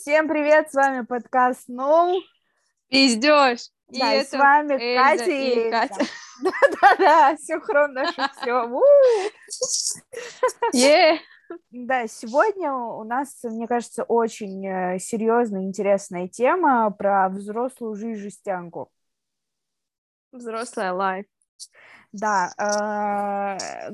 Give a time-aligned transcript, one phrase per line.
[0.00, 2.22] Всем привет, с вами подкаст Ну.
[2.88, 3.68] Пиздешь.
[3.88, 6.04] Да, и с вами Эльза Катя и Катя.
[6.42, 8.66] Да-да-да, синхрон наше все.
[11.70, 18.90] Да, сегодня у нас, мне кажется, очень э, серьезная, интересная тема про взрослую жизнь жестянку.
[20.32, 21.26] Взрослая лайф.
[22.12, 23.90] Да, э,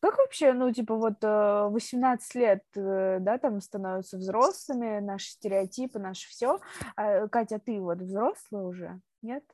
[0.00, 5.98] как вообще, ну, типа, вот э, 18 лет, э, да, там становятся взрослыми, наши стереотипы,
[5.98, 6.60] наше все.
[6.96, 9.44] Катя, ты вот взрослая уже, нет?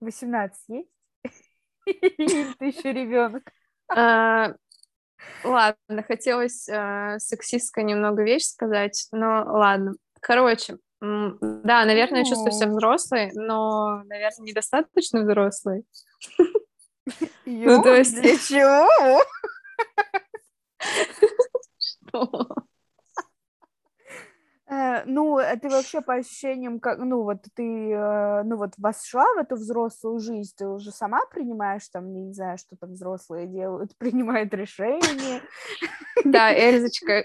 [0.00, 0.90] 18 есть?
[1.86, 3.42] Или ты еще ребенок?
[3.88, 4.54] А,
[5.44, 9.94] Ладно, хотелось э, сексистская немного вещь сказать, но ладно.
[10.20, 12.72] Короче, да, наверное, чувствую себя Ну.
[12.76, 15.84] взрослой, но, наверное, недостаточно взрослой.
[17.46, 19.22] Ё, то есть- Для чего?
[24.68, 29.24] Э, Ну, а ты вообще по ощущениям, как, ну, вот ты, э, ну, вот вошла
[29.34, 33.92] в эту взрослую жизнь, ты уже сама принимаешь там, не знаю, что там взрослые делают,
[33.98, 35.40] принимают решения.
[36.24, 37.24] Да, Эльзочка,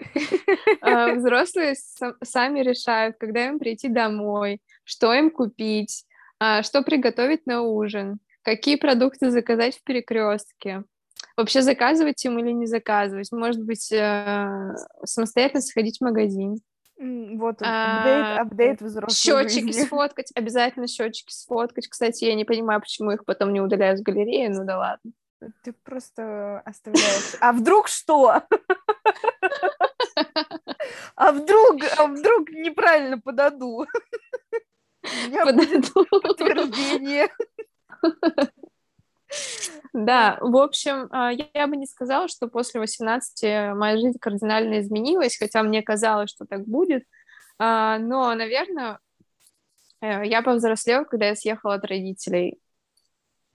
[0.84, 6.06] э, взрослые са- сами решают, когда им прийти домой, что им купить,
[6.39, 10.84] а, что приготовить на ужин, какие продукты заказать в перекрестке.
[11.38, 13.31] Вообще заказывать им или не заказывать.
[13.31, 16.58] Может быть, э, самостоятельно сходить в магазин.
[16.97, 19.81] Вот он, А, апдейт, апдейт взрослой Счетчики жизни.
[19.86, 21.88] сфоткать, обязательно счетчики сфоткать.
[21.88, 25.12] Кстати, я не понимаю, почему их потом не удаляют с галереи, ну да ладно.
[25.64, 27.36] Ты просто оставляешь.
[27.39, 28.44] А вдруг что?
[31.16, 33.86] А вдруг, а вдруг неправильно подаду?
[35.34, 36.06] Подойду.
[36.09, 37.30] подтверждение.
[39.94, 45.38] Да, в общем, а, я бы не сказала, что после 18 моя жизнь кардинально изменилась,
[45.38, 47.03] хотя мне казалось, что так будет.
[47.59, 48.99] А, Но, наверное,
[50.02, 52.59] э, я повзрослела, когда я съехала от родителей.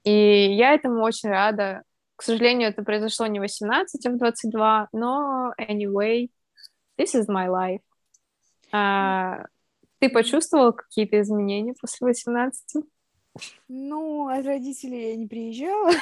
[0.04, 0.10] И
[0.54, 1.82] я этому очень рада.
[2.16, 6.30] К сожалению, это произошло не в 18, а в 22, но anyway,
[6.98, 7.80] this is my life.
[8.72, 9.46] А,
[9.98, 12.84] Ты почувствовал какие-то изменения после 18?
[13.68, 15.92] Ну, от родителей я не приезжала.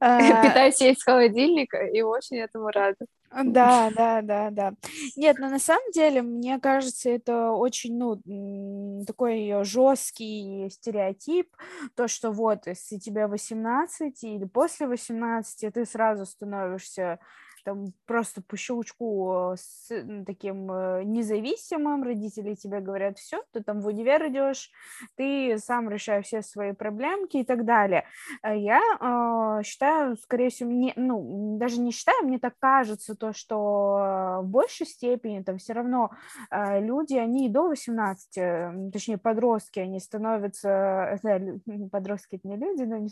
[0.00, 3.06] А, Питаюсь я из холодильника и очень этому рада.
[3.30, 4.72] Да, да, да, да.
[5.16, 11.48] Нет, но на самом деле, мне кажется, это очень, ну, такой жесткий стереотип,
[11.94, 17.20] то, что вот, если тебе 18 или после 18, ты сразу становишься
[17.64, 19.88] там просто по щелчку с
[20.26, 24.70] таким э, независимым, родители тебе говорят, все, ты там в универ идешь,
[25.16, 28.04] ты сам решаешь все свои проблемки и так далее.
[28.42, 33.32] А Я э, считаю, скорее всего, мне, ну, даже не считаю, мне так кажется, то,
[33.32, 36.10] что э, в большей степени там все равно
[36.50, 41.40] э, люди, они и до 18, э, м, точнее, подростки, они становятся, э, да,
[41.90, 43.08] подростки это не люди, но не.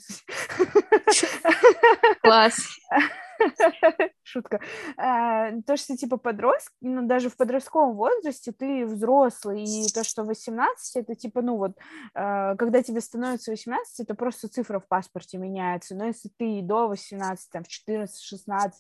[2.22, 2.56] Класс.
[4.22, 4.60] Шутка.
[4.96, 10.24] А, То, что типа подростки, ну, даже в подростковом возрасте ты взрослый, и то, что
[10.24, 11.72] 18, это типа, ну вот,
[12.14, 16.88] а, когда тебе становится 18, это просто цифра в паспорте меняется, но если ты до
[16.88, 18.72] 18, там, в 14-16,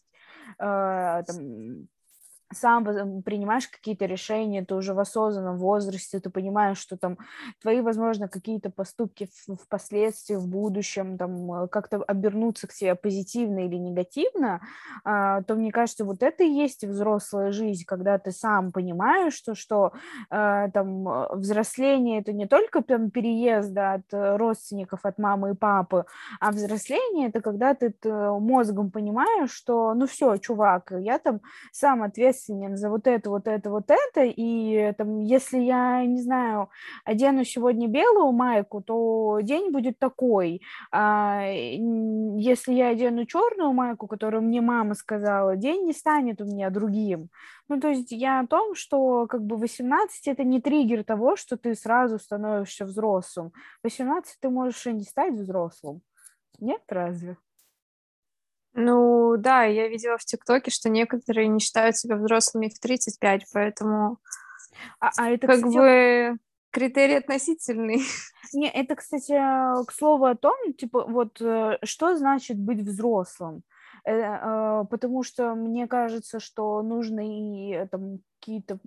[0.58, 1.88] а, там,
[2.52, 2.84] сам
[3.22, 7.18] принимаешь какие-то решения, ты уже в осознанном возрасте, ты понимаешь, что там
[7.62, 9.28] твои, возможно, какие-то поступки
[9.62, 14.60] впоследствии, в будущем, там, э, как-то обернутся к тебе позитивно или негативно,
[15.04, 19.54] а, то мне кажется, вот это и есть взрослая жизнь, когда ты сам понимаешь, что,
[19.54, 19.92] что
[20.30, 25.54] а, там э, взросление это не только там да, от э, родственников, от мамы и
[25.54, 26.04] папы,
[26.40, 31.40] а взросление это когда ты т- мозгом понимаешь, что ну все, чувак, я там
[31.72, 32.02] сам
[32.40, 36.70] ответственен за вот это, вот это, вот это, и там, если я, не знаю,
[37.04, 40.62] одену сегодня белую майку, то день будет такой,
[40.92, 46.70] а, если я одену черную майку, которую мне мама сказала, день не станет у меня
[46.70, 47.28] другим.
[47.68, 51.56] Ну, то есть я о том, что как бы 18 это не триггер того, что
[51.56, 53.52] ты сразу становишься взрослым.
[53.84, 56.00] 18 ты можешь и не стать взрослым.
[56.58, 57.36] Нет, разве?
[58.74, 64.18] Ну да, я видела в ТикТоке, что некоторые не считают себя взрослыми в 35, поэтому
[65.00, 66.38] А, а это, как кстати, бы
[66.70, 68.02] критерий относительный.
[68.52, 73.62] Не, это, кстати, э, к слову о том, типа, вот э, что значит быть взрослым?
[74.04, 78.78] Э, Потому что мне кажется, что нужно и там какие-то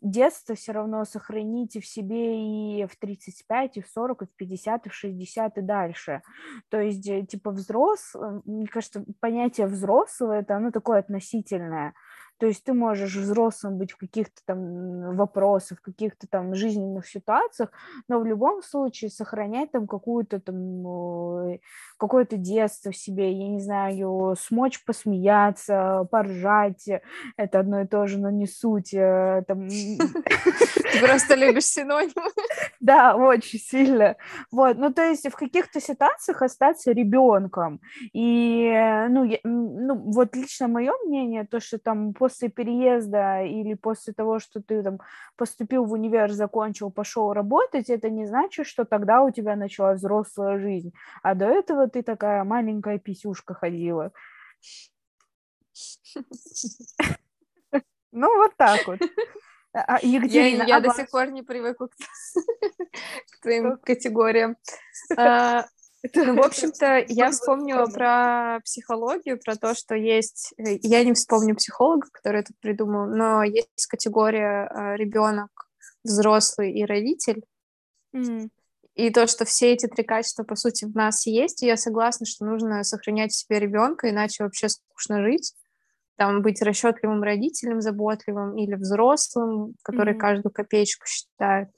[0.00, 4.34] детство все равно сохранить и в себе и в 35, и в 40, и в
[4.36, 6.22] 50, и в 60, и дальше.
[6.68, 11.94] То есть, э, типа, взрослый, мне кажется, понятие взрослого, это оно такое относительное.
[12.38, 17.70] То есть ты можешь взрослым быть в каких-то там вопросах, в каких-то там жизненных ситуациях,
[18.08, 21.58] но в любом случае сохранять там какую-то там
[21.98, 26.88] какое-то детство в себе, я не знаю, смочь посмеяться, поржать,
[27.36, 28.92] это одно и то же, но не суть.
[28.94, 29.68] Э, там...
[29.68, 32.12] Ты просто любишь синонимы.
[32.80, 34.16] Да, очень сильно.
[34.50, 37.80] Вот, ну то есть в каких-то ситуациях остаться ребенком.
[38.12, 38.70] И,
[39.08, 44.38] ну, я, ну, вот лично мое мнение, то, что там после переезда или после того,
[44.38, 44.98] что ты там
[45.36, 50.58] поступил в универ, закончил, пошел работать, это не значит, что тогда у тебя началась взрослая
[50.58, 50.94] жизнь.
[51.22, 54.10] А до этого ты такая маленькая писюшка ходила.
[58.12, 59.00] Ну, вот так вот.
[59.74, 61.94] А, Екатерина, я, я а до сих пор не привыкла к,
[63.32, 64.56] к твоим категориям.
[65.18, 65.66] А,
[66.12, 70.52] ну, в общем-то, я вспомнила про психологию, про то, что есть...
[70.58, 75.50] Э, я не вспомню психолога, который это придумал, но есть категория э, ребенок,
[76.02, 77.42] взрослый и родитель.
[78.14, 78.48] Mm.
[78.94, 82.26] И то, что все эти три качества, по сути, в нас есть, и я согласна,
[82.26, 85.54] что нужно сохранять в себе ребенка, иначе вообще скучно жить.
[86.16, 90.18] Там быть расчетливым родителем, заботливым или взрослым, который mm-hmm.
[90.18, 91.70] каждую копеечку считает.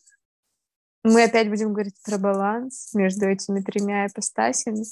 [1.06, 4.84] Мы опять будем говорить про баланс между этими тремя ипостасями.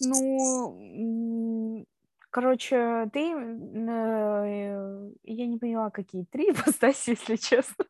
[0.00, 1.86] Ну,
[2.30, 3.20] короче, ты...
[3.20, 7.84] Э, я не поняла, какие три ипостаси, если честно.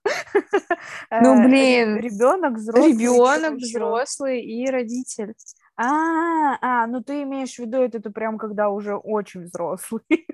[1.11, 1.97] Ну, э, блин.
[1.97, 2.93] Ребенок, взрослый.
[2.93, 5.33] Ребенок, взрослый и родитель.
[5.81, 10.03] А, а, ну ты имеешь в виду это, это прям когда уже очень взрослый.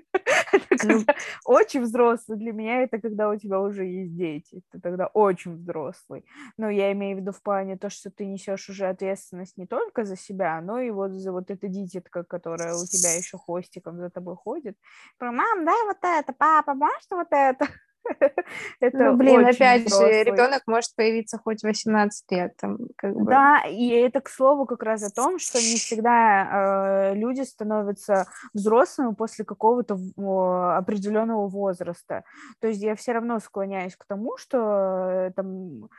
[0.83, 1.03] Ну.
[1.45, 4.61] Очень взрослый для меня это когда у тебя уже есть дети.
[4.71, 6.25] Ты тогда очень взрослый.
[6.57, 10.05] Но я имею в виду в плане то, что ты несешь уже ответственность не только
[10.05, 14.09] за себя, но и вот за вот эта дитятка, которая у тебя еще хвостиком за
[14.09, 14.77] тобой ходит.
[15.17, 17.67] Про мам, дай вот это, папа, можешь вот это?
[18.79, 20.13] Это ну, блин, опять взрослый.
[20.13, 22.55] же, ребенок может появиться хоть 18 лет.
[22.57, 23.25] Там, как бы.
[23.25, 28.27] Да, и это, к слову, как раз о том, что не всегда э, люди становятся
[28.53, 32.23] взрослыми после какого-то э, определенного возраста.
[32.59, 35.89] То есть я все равно склоняюсь к тому, что э, там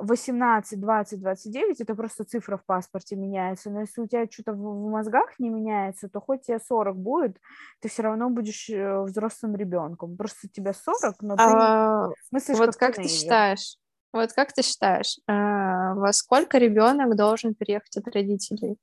[0.00, 3.70] 18, 20, 29 это просто цифра в паспорте меняется.
[3.70, 7.38] Но если у тебя что-то в мозгах не меняется, то хоть тебе 40 будет,
[7.80, 10.16] ты все равно будешь э, взрослым ребенком.
[10.16, 13.76] Просто тебе 40, но ты а, мыслишь Вот как, ты считаешь?
[14.12, 18.76] Вот как ты считаешь, а, во сколько ребенок должен переехать от родителей?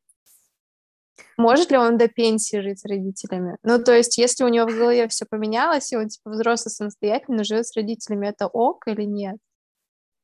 [1.37, 3.57] Может ли он до пенсии жить с родителями?
[3.63, 7.43] Ну, то есть, если у него в голове все поменялось, и он типа взрослый самостоятельно
[7.43, 9.37] живет с родителями, это ок или нет?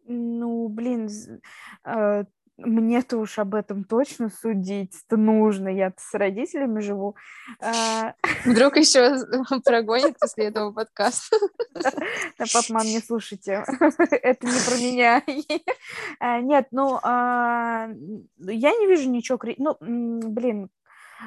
[0.07, 1.09] Ну, блин,
[1.83, 2.23] э,
[2.57, 5.67] мне-то уж об этом точно судить-то нужно.
[5.67, 7.15] Я с родителями живу.
[7.59, 8.13] А,
[8.45, 9.17] Вдруг еще
[9.65, 11.37] прогонит после этого подкаста.
[12.37, 13.65] Да, пап, мам, не слушайте.
[13.79, 15.23] Это не про меня.
[16.19, 17.89] А, нет, ну, а,
[18.39, 19.39] я не вижу ничего...
[19.57, 20.69] Ну, блин,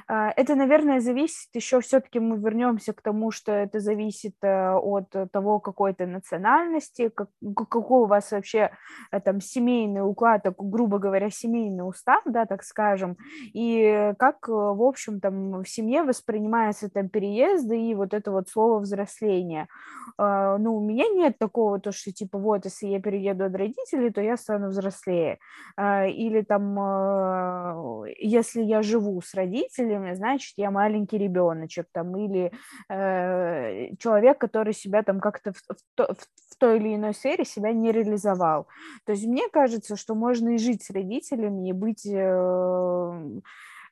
[0.08, 5.60] это, наверное, зависит еще все-таки мы вернемся к тому, что это зависит э, от того,
[5.60, 8.70] какой то национальности, как, какой у вас вообще
[9.10, 13.16] э, там семейный уклад, грубо говоря, семейный устав, да, так скажем,
[13.54, 18.48] и как, э, в общем, там в семье воспринимается там переезды и вот это вот
[18.48, 19.68] слово взросление.
[20.16, 24.10] А, ну, у меня нет такого, то, что типа вот, если я перееду от родителей,
[24.10, 25.38] то я стану взрослее.
[25.76, 32.52] А, или там, если я живу с родителями, родителями, значит, я маленький ребеночек, там, или
[32.88, 35.62] э, человек, который себя там как-то в,
[35.96, 38.66] в, в той или иной сфере себя не реализовал.
[39.04, 43.40] То есть мне кажется, что можно и жить с родителями, и быть э,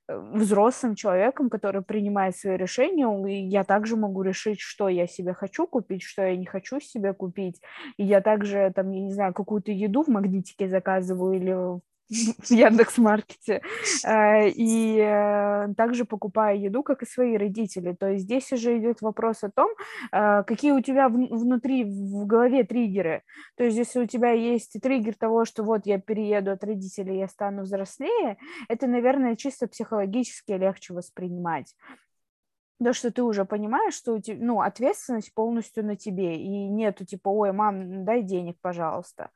[0.08, 5.66] взрослым человеком, который принимает свои решения, и я также могу решить, что я себе хочу
[5.66, 7.60] купить, что я не хочу себе купить,
[7.96, 13.62] и я также, там, я не знаю, какую-то еду в магнитике заказываю или в Яндекс.Маркете,
[14.04, 17.92] э, и э, также покупаю еду, как и свои родители.
[17.92, 19.70] То есть здесь уже идет вопрос о том,
[20.12, 23.22] э, какие у тебя внутри, в голове триггеры.
[23.56, 27.28] То есть если у тебя есть триггер того, что вот я перееду от родителей, я
[27.28, 28.36] стану взрослее,
[28.68, 31.74] это, наверное, чисто психологически легче воспринимать.
[32.82, 37.52] То, что ты уже понимаешь, что ну, ответственность полностью на тебе, и нету типа, ой,
[37.52, 39.30] мам, дай денег, пожалуйста.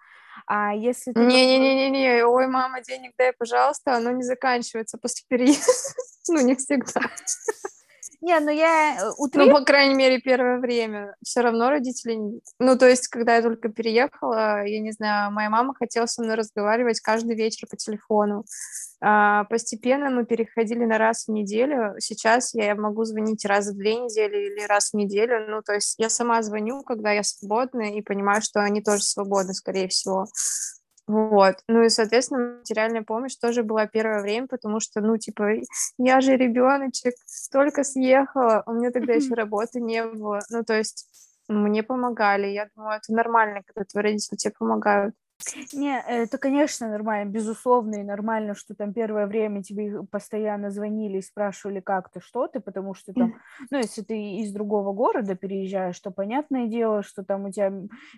[0.46, 1.20] А если ты...
[1.20, 5.72] Не-не-не-не, ой, мама, денег дай, пожалуйста, оно не заканчивается после переезда.
[6.28, 7.00] ну, не всегда.
[8.20, 9.50] Не, ну я утрирую...
[9.50, 11.16] Ну, по крайней мере, первое время.
[11.24, 12.40] Все равно родители...
[12.58, 16.34] Ну, то есть, когда я только переехала, я не знаю, моя мама хотела со мной
[16.34, 18.44] разговаривать каждый вечер по телефону.
[19.00, 21.94] А, постепенно мы переходили на раз в неделю.
[21.98, 25.46] Сейчас я могу звонить раз в две недели или раз в неделю.
[25.48, 29.54] Ну, то есть я сама звоню, когда я свободна, и понимаю, что они тоже свободны,
[29.54, 30.26] скорее всего.
[31.10, 31.56] Вот.
[31.66, 35.54] Ну и, соответственно, материальная помощь тоже была первое время, потому что, ну, типа,
[35.98, 37.14] я же ребеночек,
[37.52, 40.40] только съехала, у меня тогда еще работы не было.
[40.50, 41.08] Ну, то есть
[41.48, 42.46] мне помогали.
[42.46, 45.14] Я думаю, это нормально, когда твои родители тебе помогают.
[45.72, 51.22] Не, это, конечно, нормально, безусловно, и нормально, что там первое время тебе постоянно звонили и
[51.22, 53.34] спрашивали, как ты, что ты, потому что там,
[53.70, 57.72] ну, если ты из другого города переезжаешь, то понятное дело, что там у тебя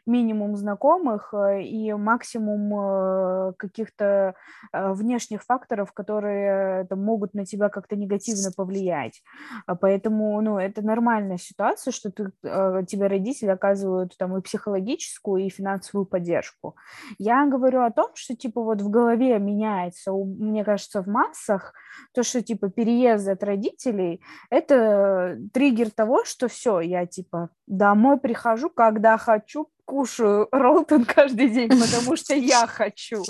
[0.06, 4.34] минимум знакомых э, и максимум э, каких-то
[4.72, 9.22] э, внешних факторов, которые там, могут на тебя как-то негативно повлиять.
[9.66, 15.50] А поэтому, ну, это нормальная ситуация, что ты, тебе родители оказывают там и психологическую, и
[15.50, 16.76] финансовую поддержку.
[17.18, 21.74] Я говорю о том, что, типа, вот в голове меняется, мне кажется, в массах,
[22.14, 28.70] то, что, типа, переезд от родителей– это триггер того, что все, я, типа, домой прихожу,
[28.70, 33.22] когда хочу, кушаю роллтон каждый день, потому что я хочу.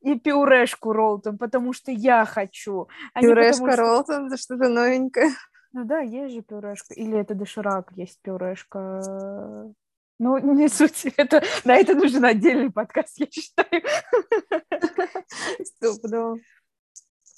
[0.00, 2.88] И пюрешку роллтон, потому что я хочу.
[3.14, 5.30] А Пюрешка потому, роллтон, это что-то новенькое.
[5.72, 6.92] Ну да, есть же пюрешка.
[6.94, 9.72] Или это доширак есть пюрешка.
[10.18, 11.04] Ну, не суть.
[11.16, 13.82] Это, на это нужен отдельный подкаст, я считаю.
[15.64, 16.38] Стопудово.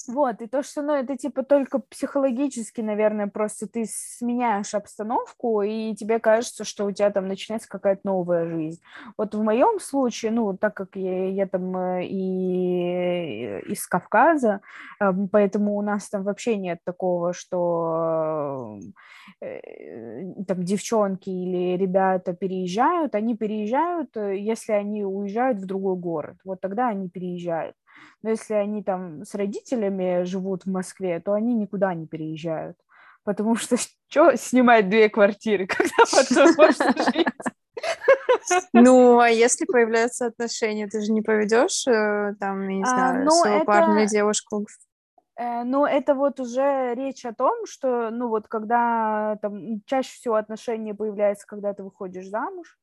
[0.06, 5.94] Вот, и то, что, ну, это типа только психологически, наверное, просто ты сменяешь обстановку, и
[5.94, 8.82] тебе кажется, что у тебя там начинается какая-то новая жизнь.
[9.16, 14.61] Вот в моем случае, ну, так как я, я там э, и из Кавказа,
[15.00, 18.78] эм, поэтому у нас там вообще нет такого, что
[19.40, 19.61] э,
[20.46, 26.61] там девчонки или ребята переезжают, они переезжают, э, если они уезжают в другой город, вот
[26.61, 27.75] тогда они переезжают.
[28.22, 32.76] Но если они там с родителями живут в Москве, то они никуда не переезжают.
[33.24, 33.76] Потому что
[34.08, 37.26] что снимать две квартиры, когда потом можно жить?
[38.72, 43.24] Ну, а если появляются отношения, ты же не поведешь э, там, я не а, знаю,
[43.24, 44.66] ну, своего парня девушку
[45.38, 50.34] э, ну, это вот уже речь о том, что, ну, вот когда там чаще всего
[50.34, 52.78] отношения появляются, когда ты выходишь замуж,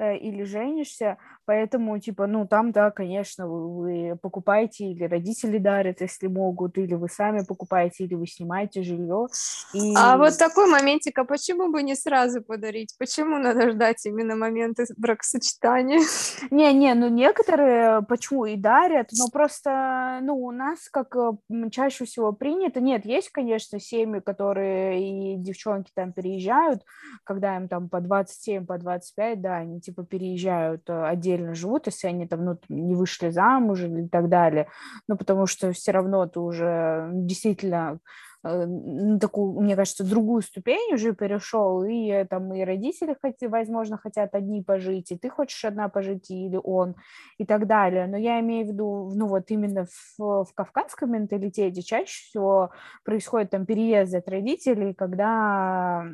[0.00, 1.18] Э, или женишься,
[1.50, 6.94] поэтому, типа, ну, там, да, конечно, вы, вы покупаете, или родители дарят, если могут, или
[6.94, 9.26] вы сами покупаете, или вы снимаете жилье.
[9.74, 9.92] И...
[9.96, 12.94] А вот такой моментик, а почему бы не сразу подарить?
[13.00, 15.98] Почему надо ждать именно момента бракосочетания?
[16.52, 21.32] Не-не, ну, некоторые почему и дарят, но просто, ну, у нас, как э,
[21.72, 26.84] чаще всего принято, нет, есть, конечно, семьи, которые и девчонки там переезжают,
[27.24, 31.08] когда им там по 27, по 25, да, они типа переезжают, э,
[31.40, 34.68] отдельно живут, если они там, ну, не вышли замуж и так далее,
[35.08, 37.98] ну, потому что все равно ты уже действительно
[38.44, 43.16] э, на такую, мне кажется, другую ступень уже перешел, и э, там и родители,
[43.48, 46.94] возможно, хотят одни пожить, и ты хочешь одна пожить, или он,
[47.38, 48.06] и так далее.
[48.06, 49.86] Но я имею в виду, ну вот именно
[50.18, 52.70] в, в кавказском менталитете чаще всего
[53.04, 56.04] происходит там переезд от родителей, когда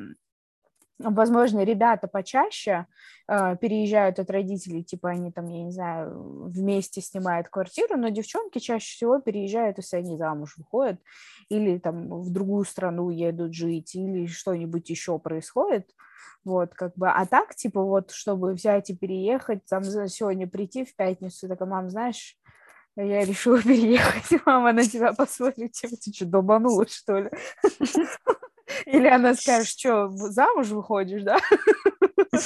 [0.99, 2.85] возможно, ребята почаще
[3.27, 8.59] э, переезжают от родителей, типа они там, я не знаю, вместе снимают квартиру, но девчонки
[8.59, 10.99] чаще всего переезжают, если они замуж выходят,
[11.49, 15.89] или там в другую страну едут жить, или что-нибудь еще происходит.
[16.43, 20.95] Вот, как бы, а так, типа, вот, чтобы взять и переехать, там, сегодня прийти в
[20.95, 22.37] пятницу, такая, мам, знаешь,
[22.95, 27.29] я решила переехать, мама на тебя посмотрит, типа, ты что, долбанулась, что ли?
[28.85, 31.37] Или она скажет, что замуж выходишь, да?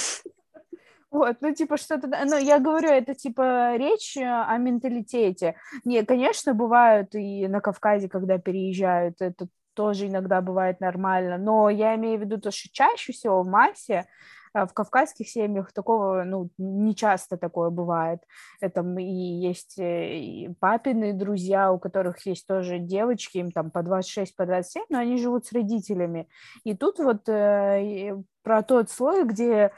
[1.11, 2.07] Вот, ну, типа, что-то...
[2.07, 5.57] Ну, я говорю, это, типа, речь о менталитете.
[5.83, 11.95] Не, конечно, бывают и на Кавказе, когда переезжают, это тоже иногда бывает нормально, но я
[11.95, 14.07] имею в виду то, что чаще всего в массе
[14.53, 18.21] в кавказских семьях такого, ну, не часто такое бывает.
[18.59, 23.83] Это и есть э, и папины друзья, у которых есть тоже девочки, им там по
[23.83, 26.27] 26, по 27, но они живут с родителями.
[26.63, 29.71] И тут вот э, про тот слой, где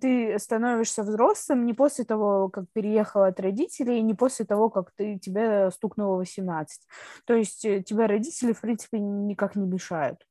[0.00, 5.18] ты становишься взрослым не после того, как переехал от родителей, не после того, как ты,
[5.18, 6.80] тебе стукнуло 18.
[7.26, 10.24] То есть э, тебя родители, в принципе, никак не мешают.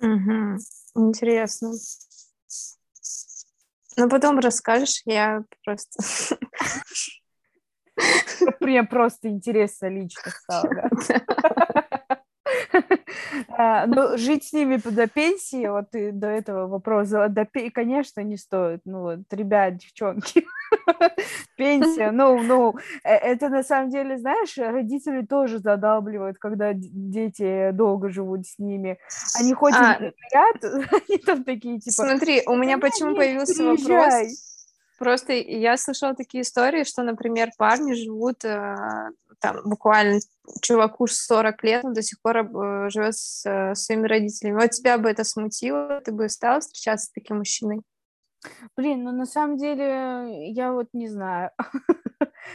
[0.00, 0.56] Угу.
[0.96, 1.72] Интересно.
[3.96, 6.02] Ну, потом расскажешь, я просто...
[8.60, 10.88] Мне просто интересно лично стало, да?
[13.48, 18.36] А, ну, жить с ними до пенсии, вот и до этого вопроса, до, конечно, не
[18.36, 18.80] стоит.
[18.84, 20.46] Ну, вот, ребят, девчонки,
[21.56, 22.74] пенсия, ну, ну,
[23.04, 28.98] э, это на самом деле, знаешь, родители тоже задабливают, когда дети долго живут с ними.
[29.38, 32.04] Они хоть а, говорят, они там такие, типа...
[32.04, 34.49] Смотри, у меня почему появился вопрос...
[35.00, 38.76] Просто я слышала такие истории, что, например, парни живут э,
[39.40, 40.20] там буквально
[40.60, 44.60] чуваку 40 лет, он до сих пор э, живет с э, своими родителями.
[44.60, 46.02] Вот тебя бы это смутило?
[46.04, 47.80] Ты бы стала встречаться с таким мужчиной?
[48.76, 51.50] Блин, ну на самом деле я вот не знаю.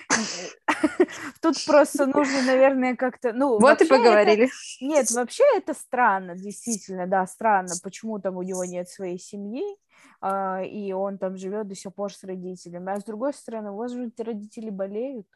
[1.41, 3.33] Тут просто нужно, наверное, как-то...
[3.33, 4.45] Ну, вот и поговорили.
[4.45, 4.53] Это...
[4.81, 9.63] Нет, вообще это странно, действительно, да, странно, почему там у него нет своей семьи,
[10.21, 12.93] а, и он там живет до сих пор с родителями.
[12.93, 15.27] А с другой стороны, у вас же родители болеют,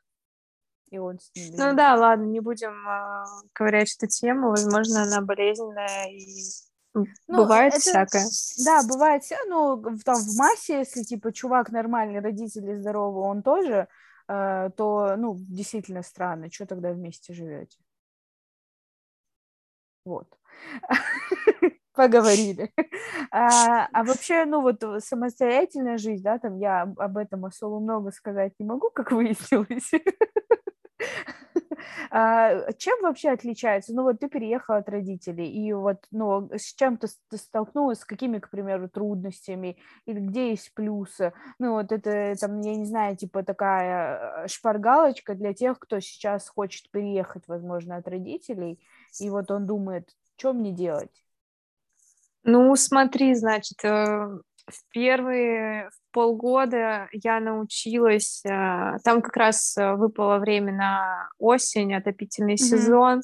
[0.90, 1.56] и он с ними.
[1.58, 4.50] Ну да, ладно, не будем э, ковырять эту тему.
[4.50, 6.44] Возможно, она болезненная и
[6.94, 8.26] ну, бывает это, всякое.
[8.66, 13.74] Да, бывает все, ну, там в массе, если, типа, чувак нормальный, родители здоровы, он тоже,
[13.74, 13.88] э,
[14.30, 17.78] то, ну, действительно странно, что тогда вместе живете?
[20.06, 20.28] Вот.
[21.94, 22.72] Поговорили.
[23.32, 28.54] А, а вообще, ну, вот самостоятельная жизнь, да, там я об этом особо много сказать
[28.60, 29.92] не могу, как выяснилось.
[32.12, 33.94] А, чем вообще отличается?
[33.94, 37.08] Ну, вот ты переехала от родителей, и вот, ну, с чем ты,
[37.38, 41.34] столкнулась, с какими, к примеру, трудностями, или где есть плюсы?
[41.60, 46.50] Ну, вот это, там, я не знаю, типа такая э, шпаргалочка для тех, кто сейчас
[46.50, 48.80] хочет переехать, возможно, от родителей,
[49.20, 51.24] и вот он думает, что мне делать?
[52.44, 60.38] Ну, смотри, значит, э, в первые полгода я научилась, э, там как раз э, выпало
[60.40, 62.58] время на осень, отопительный mm-hmm.
[62.58, 63.22] сезон,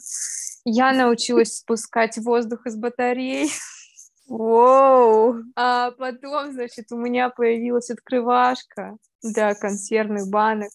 [0.66, 3.50] я научилась спускать воздух из батарей.
[4.28, 5.44] Воу!
[5.56, 10.72] А потом, значит, у меня появилась открывашка для консервных банок.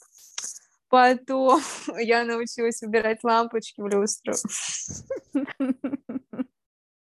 [0.88, 1.60] Потом
[1.98, 4.34] я научилась убирать лампочки в люстру.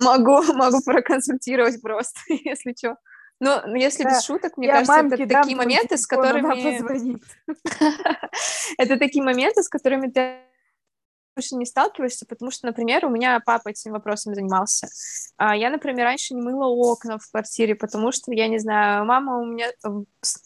[0.02, 2.96] Могу, могу проконсультировать просто, если что.
[3.40, 4.10] Но если да.
[4.10, 7.20] без шуток, мне я кажется, это такие моменты, с которыми...
[8.78, 10.40] это такие моменты, с которыми ты
[11.36, 14.90] больше не сталкиваешься, потому что, например, у меня папа этим вопросом занимался.
[15.38, 19.38] А я, например, раньше не мыла окна в квартире, потому что, я не знаю, мама
[19.38, 19.72] у меня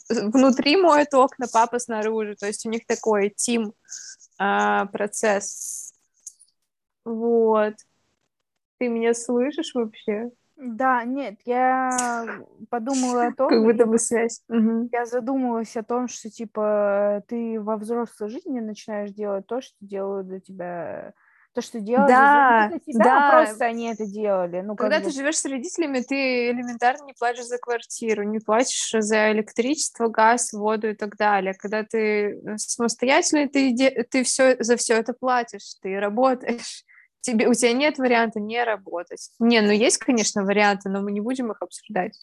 [0.10, 3.74] внутри моет окна, папа снаружи, то есть у них такой тим
[4.38, 5.94] а, процесс.
[7.06, 7.74] Вот.
[8.78, 10.30] Ты меня слышишь вообще?
[10.56, 12.40] Да, нет, я
[12.70, 13.50] подумала о том...
[13.50, 14.42] Как будто бы связь.
[14.92, 20.28] Я задумалась о том, что, типа, ты во взрослой жизни начинаешь делать то, что делают
[20.28, 21.14] для тебя
[21.54, 23.30] то, что делали да, за тебя, да.
[23.30, 24.62] а просто они это делали.
[24.62, 25.12] Ну, Когда ты бы...
[25.12, 30.90] живешь с родителями, ты элементарно не платишь за квартиру, не платишь за электричество, газ, воду
[30.90, 31.54] и так далее.
[31.54, 36.84] Когда ты самостоятельный, ты, ты все, за все это платишь, ты работаешь
[37.24, 39.32] тебе, у тебя нет варианта не работать.
[39.40, 42.20] Не, ну есть, конечно, варианты, но мы не будем их обсуждать.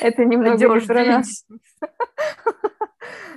[0.00, 1.44] Это немного не про нас.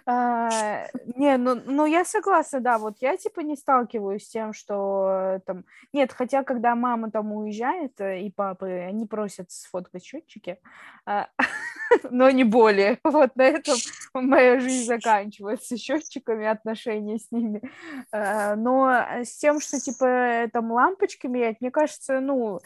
[0.05, 5.35] А, не, ну, ну я согласна, да, вот я типа не сталкиваюсь с тем, что
[5.35, 10.57] э, там, нет, хотя когда мама там уезжает э, и папы, они просят сфоткать счетчики,
[11.05, 11.27] а,
[12.09, 13.77] но не более, вот на этом
[14.13, 17.61] моя жизнь заканчивается, счетчиками, отношения с ними,
[18.11, 18.89] а, но
[19.23, 22.59] с тем, что типа там лампочки менять, мне кажется, ну,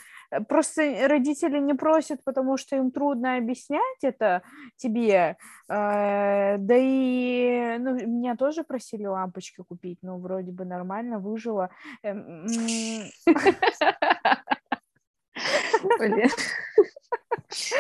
[0.48, 4.42] просто родители не просят, потому что им трудно объяснять это
[4.78, 11.70] тебе, да и ну, меня тоже просили лампочки купить, но вроде бы нормально, выжила.
[12.02, 12.46] Эм,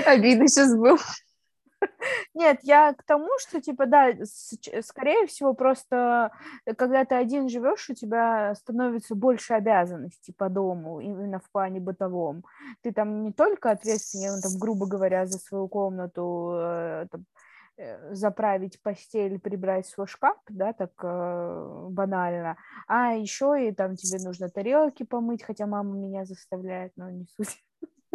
[0.05, 0.97] Обидно сейчас был.
[2.33, 4.13] Нет, я к тому, что, типа, да,
[4.81, 6.31] скорее всего, просто
[6.65, 11.79] э, когда ты один живешь, у тебя становится больше обязанностей по дому, именно в плане
[11.79, 12.43] бытовом.
[12.81, 17.25] Ты там не только ответственен, там, грубо говоря, за свою комнату, э, там,
[17.75, 22.55] Э, заправить постель, прибрать свой шкаф, да, так э, банально,
[22.87, 27.63] а еще и там тебе нужно тарелки помыть, хотя мама меня заставляет, но не суть.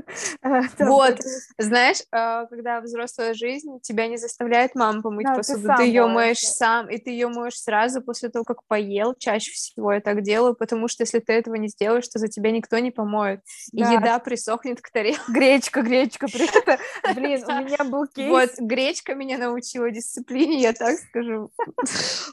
[0.42, 1.18] А, Вот,
[1.58, 6.88] знаешь, а, когда взрослая жизнь, тебя не заставляет мама помыть посуду, ты ее моешь, сам,
[6.88, 9.14] и ты ее моешь сразу после того, как поел.
[9.18, 12.50] Чаще всего я так делаю, потому что если ты этого не сделаешь, то за тебя
[12.50, 13.40] никто не помоет,
[13.72, 13.92] и Да.
[13.92, 15.20] еда присохнет к тарелке.
[15.28, 16.26] Гречка, гречка,
[17.14, 21.50] блин, у меня был кейс, Вот, гречка меня научила дисциплине, я так скажу.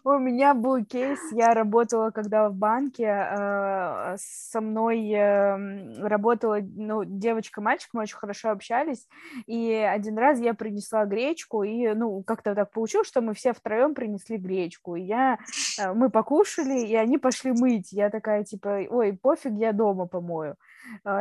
[0.03, 7.03] у меня был кейс, я работала, когда в банке, э, со мной э, работала, ну,
[7.03, 9.07] девочка-мальчик, мы очень хорошо общались,
[9.47, 13.93] и один раз я принесла гречку, и, ну, как-то так получилось, что мы все втроем
[13.93, 15.39] принесли гречку, и я,
[15.79, 20.55] э, мы покушали, и они пошли мыть, я такая, типа, ой, пофиг, я дома помою,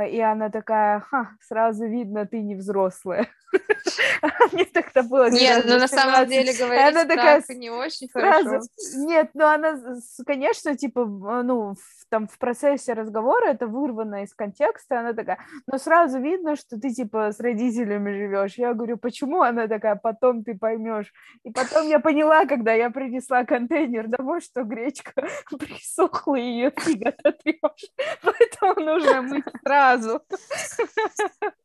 [0.09, 3.29] и она такая, ха, сразу видно, ты не взрослая.
[4.53, 6.29] Мне тогда было Нет, ну на самом 18.
[6.29, 8.61] деле говорить она такая так не очень хорошо.
[8.97, 9.79] Нет, ну она,
[10.27, 11.75] конечно, типа, ну,
[12.09, 16.91] там в процессе разговора это вырвано из контекста, она такая, но сразу видно, что ты,
[16.91, 18.55] типа, с родителями живешь.
[18.55, 19.43] Я говорю, почему?
[19.43, 21.13] Она такая, потом ты поймешь.
[21.45, 25.13] И потом я поняла, когда я принесла контейнер домой, что гречка
[25.59, 27.91] присохла, и ее фиг ототрешь.
[28.23, 30.21] Поэтому нужно мыть сразу.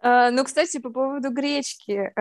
[0.02, 2.12] А, Ну, кстати, по поводу гречки,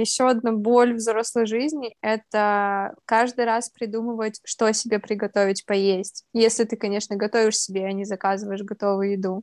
[0.00, 6.24] еще одна боль взрослой жизни— это каждый раз придумывать, что себе приготовить поесть.
[6.32, 9.42] Если ты, конечно, готовишь себе, а не заказываешь готовую еду.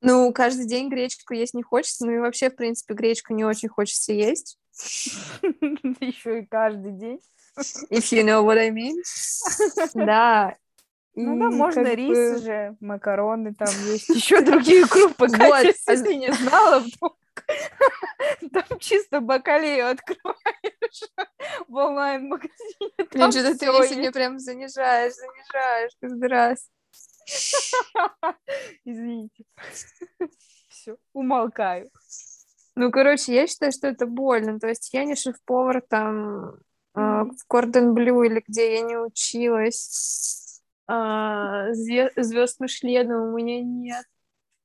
[0.00, 3.68] Ну, каждый день гречку есть не хочется, ну и вообще, в принципе, гречку не очень
[3.68, 4.58] хочется есть.
[5.42, 7.20] Еще и каждый день.
[7.90, 8.96] If you know what I mean.
[9.94, 10.56] Да.
[11.20, 15.26] Ну да, можно рис бы- же, макароны, там есть еще другие крупы.
[15.26, 17.16] Вот, если а- ты не знала вдруг,
[18.52, 21.02] там чисто бакалею открываешь
[21.66, 22.92] в онлайн-магазине.
[23.10, 26.70] Блин, что-то ты меня сегодня прям занижаешь, занижаешь каждый раз.
[28.84, 29.44] Извините.
[30.68, 31.90] Все, умолкаю.
[32.76, 34.60] Ну, короче, я считаю, что это больно.
[34.60, 36.60] То есть я не шеф-повар там
[36.94, 40.37] а, в Кордон Блю или где я не училась.
[40.88, 44.04] А, звезд Мишлена у меня нет.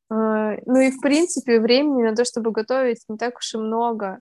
[0.09, 4.19] А, ну и, в принципе, времени на то, чтобы готовить, не так уж и много.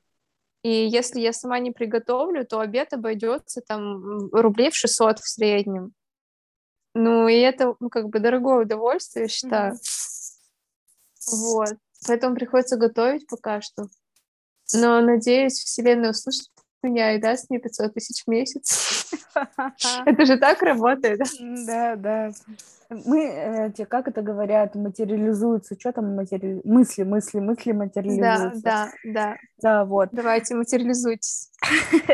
[0.62, 5.92] И если я сама не приготовлю, то обед обойдется там рублей в 600 в среднем.
[6.94, 9.74] Ну, и это, ну, как бы дорогое удовольствие, я считаю.
[11.30, 11.76] Вот.
[12.06, 13.86] Поэтому приходится готовить пока что.
[14.74, 16.48] Но, надеюсь, Вселенная услышит
[16.82, 19.10] меня и даст мне 500 тысяч в месяц.
[20.06, 21.20] Это же так работает.
[21.66, 22.30] Да, да.
[22.90, 25.76] Мы, э, как это говорят, материализуются.
[25.78, 26.60] Что там матери...
[26.64, 28.62] Мысли, мысли, мысли Да, материализуются.
[28.62, 29.36] да, да.
[29.62, 30.10] Да, вот.
[30.12, 31.50] Давайте, материализуйтесь.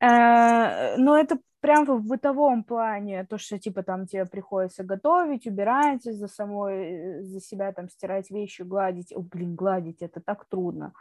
[0.00, 6.04] Э, Но это прям в бытовом плане, то, что, типа, там тебе приходится готовить, убирать
[6.04, 9.12] за самой, э, за себя там стирать вещи, гладить.
[9.12, 10.92] О, блин, гладить, это так трудно.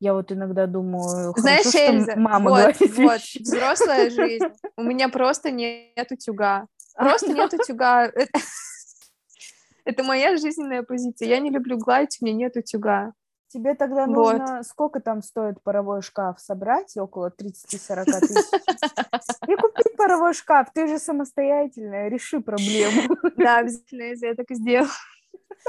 [0.00, 3.42] Я вот иногда думаю, Знаешь, хорошо, что Эльза, мама вот, гладит вот, вещи.
[3.42, 4.46] взрослая жизнь.
[4.76, 6.66] У меня просто нет утюга.
[6.94, 8.06] Просто нет утюга.
[8.06, 8.30] Это-
[9.84, 11.28] Это моя жизненная позиция.
[11.28, 13.12] Я не люблю гладить, у меня нет утюга.
[13.48, 14.36] Тебе тогда Вот.
[14.38, 16.94] нужно, сколько там стоит паровой шкаф собрать?
[16.98, 18.44] Около 30-40 тысяч.
[19.48, 20.68] И купить паровой шкаф.
[20.74, 23.16] Ты же самостоятельная, реши проблему.
[23.36, 24.90] Да, обязательно, если я так и сделаю.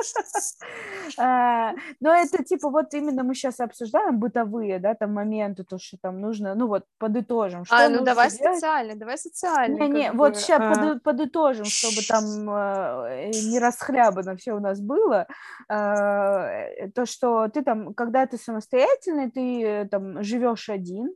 [1.17, 5.97] А, Но это типа вот именно мы сейчас обсуждаем бытовые, да, там моменты, то, что
[5.97, 7.63] там нужно, ну вот подытожим.
[7.69, 9.75] А, ну давай социально, давай социально.
[9.75, 10.99] Не-не, вот сейчас а.
[11.03, 15.27] подытожим, чтобы там э, не расхлябано все у нас было.
[15.67, 21.13] Э, То, что ты там, когда ты самостоятельный, ты э, там живешь один,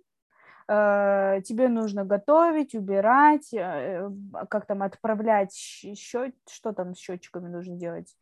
[0.68, 4.10] э, тебе нужно готовить, убирать, э,
[4.50, 8.16] как там отправлять счет, что там с счетчиками нужно делать?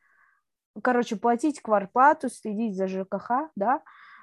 [0.83, 3.81] Короче, платить кварплату, следить за ЖКХ, да,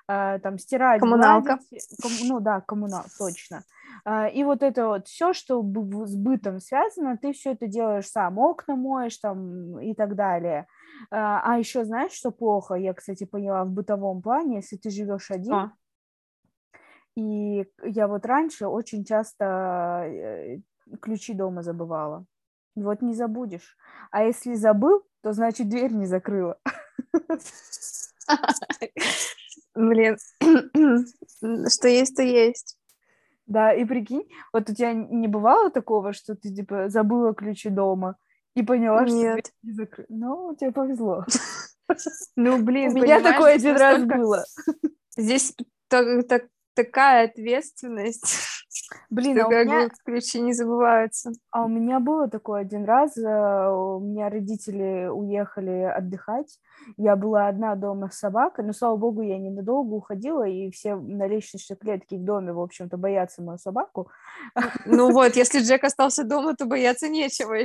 [0.09, 1.59] э, там стирать, Коммуналка.
[1.59, 3.63] гладить, ком- ну да, коммунал, точно.
[4.05, 8.39] А, И вот это вот все, что с бытом связано, ты все это делаешь сам,
[8.39, 10.67] окна моешь там и так далее.
[11.11, 12.75] А а еще знаешь, что плохо?
[12.75, 15.73] Я, кстати, поняла в бытовом плане, если ты живешь один, Что?
[17.17, 20.59] и я вот раньше очень часто э,
[21.01, 22.25] ключи дома забывала.
[22.85, 23.77] Вот не забудешь.
[24.11, 26.59] А если забыл, то значит дверь не закрыла.
[29.75, 30.17] Блин,
[31.69, 32.77] что есть, то есть.
[33.47, 38.17] Да, и прикинь, вот у тебя не бывало такого, что ты типа забыла ключи дома
[38.55, 40.13] и поняла, что дверь не закрыта.
[40.13, 41.25] Ну, тебе повезло.
[42.37, 44.45] Ну, блин, У меня такое один раз было.
[45.17, 45.55] Здесь
[45.89, 48.27] так, так- такая ответственность.
[49.11, 49.89] Блин, а у меня...
[50.05, 51.33] ключи не забываются.
[51.51, 56.59] А у меня было такое один раз, э, у меня родители уехали отдыхать,
[56.97, 61.27] я была одна дома с собакой, но, слава богу, я ненадолго уходила, и все на
[61.27, 64.11] лестничной клетке в доме, в общем-то, боятся мою собаку.
[64.87, 67.57] Ну вот, если Джек остался дома, то бояться нечего.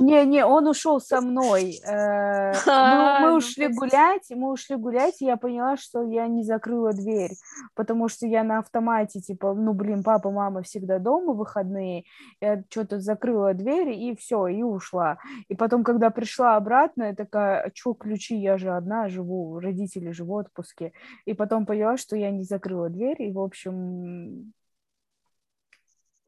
[0.00, 1.78] Не-не, он ушел со мной.
[1.86, 6.42] Э, мы, мы ну, ушли гулять, мы ушли гулять, и я поняла, что я не
[6.42, 7.32] закрыла дверь,
[7.74, 12.04] потому что я на автомате, типа, ну, блин, папа, мама всегда дома в выходные,
[12.40, 15.18] я что-то закрыла дверь, и все, и ушла.
[15.48, 20.10] И потом, когда пришла обратно, я такая, а что ключи, я же одна живу, родители
[20.10, 20.92] живут в отпуске.
[21.24, 24.52] И потом поняла, что я не закрыла дверь, и, в общем,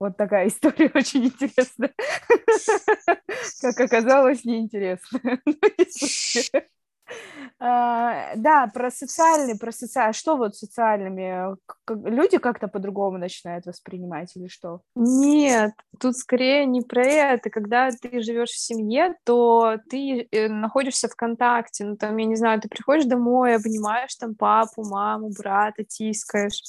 [0.00, 1.94] вот такая история очень интересная.
[3.60, 5.40] Как оказалось, неинтересная.
[7.64, 10.14] А, да, про социальный, про социальный.
[10.14, 11.56] Что вот социальными?
[11.88, 14.80] Люди как-то по-другому начинают воспринимать или что?
[14.96, 15.70] Нет,
[16.00, 17.50] тут скорее не про это.
[17.50, 21.84] Когда ты живешь в семье, то ты э, находишься в контакте.
[21.84, 26.62] Ну, там, я не знаю, ты приходишь домой, обнимаешь там папу, маму, брата, тискаешь.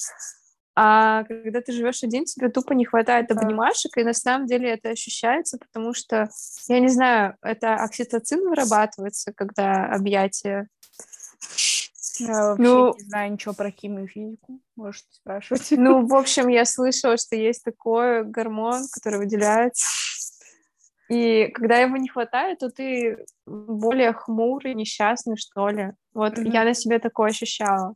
[0.76, 4.90] А когда ты живешь один, тебе тупо не хватает обнимашек, и на самом деле это
[4.90, 6.28] ощущается, потому что,
[6.68, 10.68] я не знаю, это окситоцин вырабатывается, когда объятия.
[12.18, 15.70] Я вообще ну, не знаю ничего про химию и физику, можете спрашивать.
[15.76, 19.84] Ну, в общем, я слышала, что есть такой гормон, который выделяется.
[21.10, 25.92] И когда его не хватает, то ты более хмурый, несчастный, что ли.
[26.14, 26.50] Вот mm-hmm.
[26.50, 27.94] я на себе такое ощущала.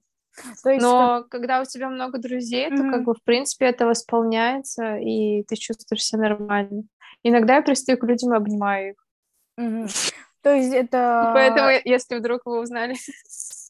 [0.62, 1.28] То есть, Но как...
[1.30, 2.76] когда у тебя много друзей, mm-hmm.
[2.76, 6.82] то как бы в принципе это восполняется, и ты чувствуешь себя нормально.
[7.22, 9.06] Иногда я пристаю к людям и обнимаю их.
[9.58, 10.12] Mm-hmm.
[10.42, 11.30] То есть это...
[11.34, 12.94] Поэтому, если вдруг вы узнали,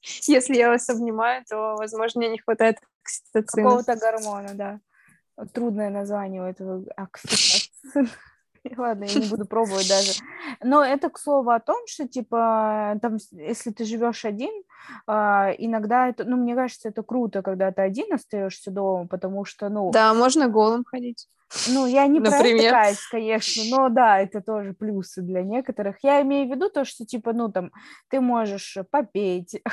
[0.26, 3.62] если я вас обнимаю, то, возможно, мне не хватает окситоцина.
[3.62, 4.80] Какого-то гормона, да.
[5.52, 8.08] Трудное название у этого окситоцина.
[8.76, 10.12] Ладно, я не буду пробовать даже.
[10.62, 14.50] Но это к слову о том, что, типа, там, если ты живешь один,
[15.06, 19.68] а, иногда это, ну, мне кажется, это круто, когда ты один остаешься дома, потому что,
[19.68, 19.90] ну...
[19.90, 21.28] Да, можно голым ходить.
[21.68, 22.72] Ну, я не Например?
[22.72, 25.96] про это, конечно, но да, это тоже плюсы для некоторых.
[26.02, 27.72] Я имею в виду то, что, типа, ну, там,
[28.08, 29.62] ты можешь попеть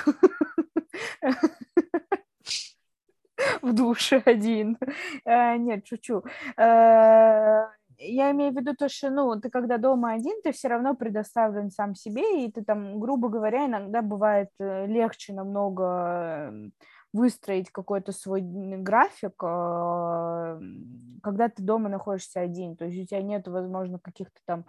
[3.62, 4.78] в душе один.
[5.26, 6.24] Э, нет, шучу
[6.58, 7.66] э,
[7.98, 11.72] я имею в виду то, что, ну, ты когда дома один, ты все равно предоставлен
[11.72, 16.52] сам себе, и ты там, грубо говоря, иногда бывает э, легче намного
[17.16, 20.60] выстроить какой-то свой график, а,
[21.24, 24.66] когда ты дома находишься один, то есть у тебя нет, возможно, каких-то там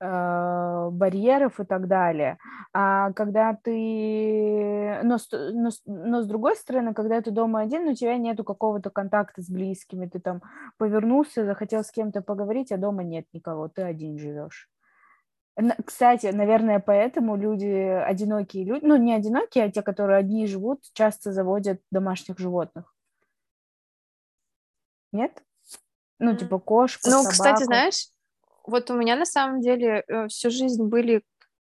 [0.00, 2.38] э, барьеров и так далее.
[2.72, 5.00] А когда ты...
[5.04, 9.42] Но, но, но с другой стороны, когда ты дома один, у тебя нету какого-то контакта
[9.42, 10.40] с близкими, ты там
[10.78, 14.68] повернулся, захотел с кем-то поговорить, а дома нет никого, ты один живешь.
[15.84, 21.32] Кстати, наверное, поэтому люди, одинокие люди, ну, не одинокие, а те, которые одни живут, часто
[21.32, 22.94] заводят домашних животных.
[25.12, 25.42] Нет?
[26.18, 27.30] Ну, типа кошку, Ну, собаку.
[27.30, 28.08] кстати, знаешь,
[28.64, 31.24] вот у меня на самом деле э, всю жизнь были,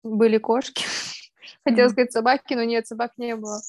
[0.03, 0.85] были кошки.
[1.65, 3.61] Хотела сказать собаки, но нет, собак не было.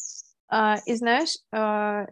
[0.47, 2.07] А, и знаешь, а,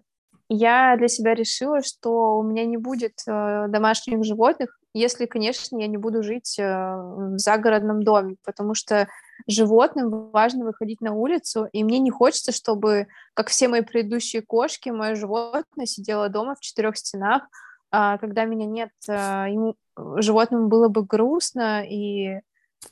[0.50, 5.88] я для себя решила, что у меня не будет а, домашних животных, если, конечно, я
[5.88, 9.08] не буду жить э, в загородном доме, потому что
[9.48, 14.90] животным важно выходить на улицу, и мне не хочется, чтобы, как все мои предыдущие кошки,
[14.90, 17.44] мое животное сидело дома в четырех стенах,
[17.92, 19.14] а когда меня нет, э,
[19.50, 19.76] ему,
[20.18, 22.42] животному было бы грустно и, я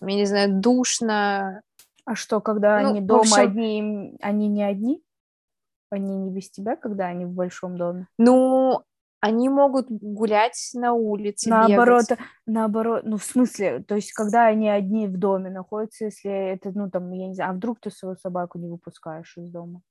[0.02, 1.62] не знаю, душно.
[2.06, 3.42] А что, когда ну, они дома общем...
[3.42, 5.04] одни, они не одни?
[5.90, 8.08] Они не без тебя, когда они в большом доме?
[8.18, 8.84] Ну,
[9.20, 12.26] они могут гулять на улице, наоборот, бегать.
[12.46, 16.90] наоборот, ну в смысле, то есть когда они одни в доме находятся, если это, ну
[16.90, 19.82] там, я не знаю, а вдруг ты свою собаку не выпускаешь из дома?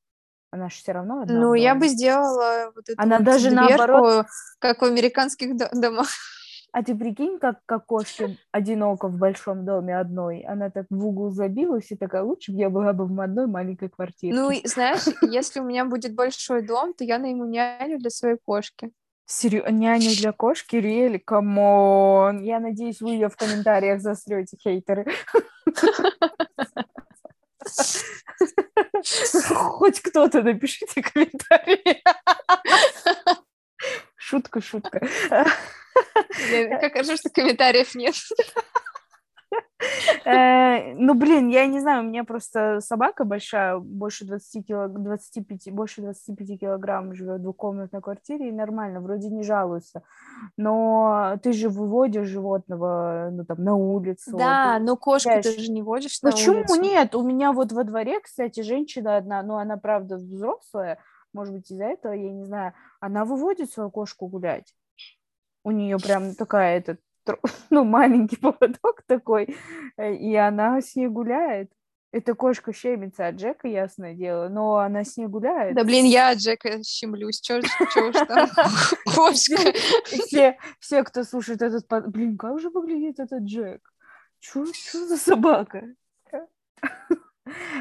[0.52, 1.40] Она же все равно одна.
[1.40, 4.26] Ну, я бы сделала вот эту Она вот даже дверку, наоборот...
[4.58, 6.08] как в американских домах.
[6.72, 10.42] А ты прикинь, как, как кошка одиноко в большом доме одной.
[10.42, 13.88] Она так в угол забилась и такая, лучше бы я была бы в одной маленькой
[13.88, 14.34] квартире.
[14.34, 18.92] Ну, знаешь, если у меня будет большой дом, то я найму няню для своей кошки.
[19.28, 22.42] Серьезно, няня для кошки, really, come on.
[22.42, 25.04] Я надеюсь, вы ее в комментариях засрете, хейтеры.
[29.52, 32.02] Хоть кто-то напишите комментарий.
[34.14, 35.00] Шутка, шутка.
[35.28, 38.14] Как хорошо, что комментариев нет.
[40.24, 45.70] Э, ну, блин, я не знаю, у меня просто собака большая, больше 20 кило, 25,
[45.72, 50.02] больше 25 килограмм живет в двухкомнатной квартире, и нормально, вроде не жалуется.
[50.56, 54.36] Но ты же выводишь животного, ну, там, на улицу.
[54.36, 57.14] Да, но кошку ты же не водишь на Почему нет?
[57.14, 60.98] У меня вот во дворе, кстати, женщина одна, ну, она, правда, взрослая,
[61.32, 64.74] может быть, из-за этого, я не знаю, она выводит свою кошку гулять.
[65.62, 67.00] У нее прям такая этот
[67.70, 69.56] ну, маленький поводок такой,
[69.96, 71.70] э, и она с ней гуляет.
[72.12, 75.74] Эта кошка щемится от Джека, ясное дело, но она с ней гуляет.
[75.74, 78.48] Да, блин, я от Джека щемлюсь, чё, чё уж там,
[79.14, 79.56] кошка.
[80.04, 81.86] Все, все, кто слушает этот...
[82.08, 83.82] Блин, как же выглядит этот Джек?
[84.38, 85.82] Чё, чё за собака?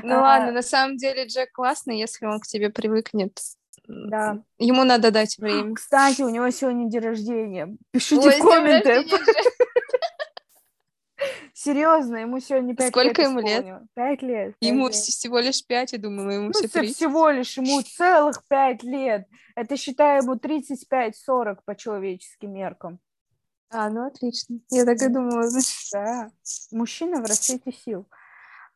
[0.03, 0.21] Ну а...
[0.21, 3.39] ладно, на самом деле Джек классный, если он к тебе привыкнет.
[3.87, 4.41] Да.
[4.57, 5.75] Ему надо дать время.
[5.75, 7.77] Кстати, у него сегодня день рождения.
[7.91, 9.05] Пишите Ой, комменты.
[11.53, 13.65] Серьезно, ему сегодня 5 Сколько лет ему лет?
[13.95, 14.55] Пять лет.
[14.59, 14.95] Ему лет.
[14.95, 16.95] всего лишь пять, я думала, ему ну, все 30.
[16.95, 19.25] всего лишь, ему целых пять лет.
[19.55, 22.99] Это, считаю, ему 35-40 по человеческим меркам.
[23.71, 24.59] А, ну отлично.
[24.69, 25.49] Я так и думала.
[25.91, 26.29] Да.
[26.71, 28.05] Мужчина в расцвете сил.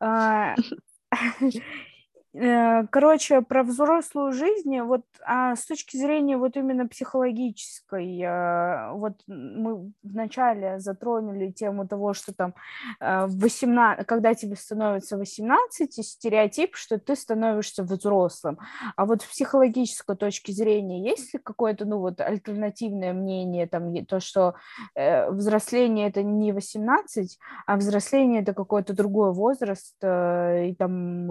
[2.32, 9.14] Э, короче, про взрослую жизнь, вот а с точки зрения вот именно психологической, э, вот
[9.26, 12.54] мы вначале затронули тему того, что там
[13.00, 18.58] 18, э, когда тебе становится 18, стереотип, что ты становишься взрослым.
[18.94, 24.20] А вот с психологической точки зрения есть ли какое-то, ну вот, альтернативное мнение, там, то,
[24.20, 24.54] что
[24.94, 31.28] взросление это не 18, а взросление это какой-то другой возраст, и там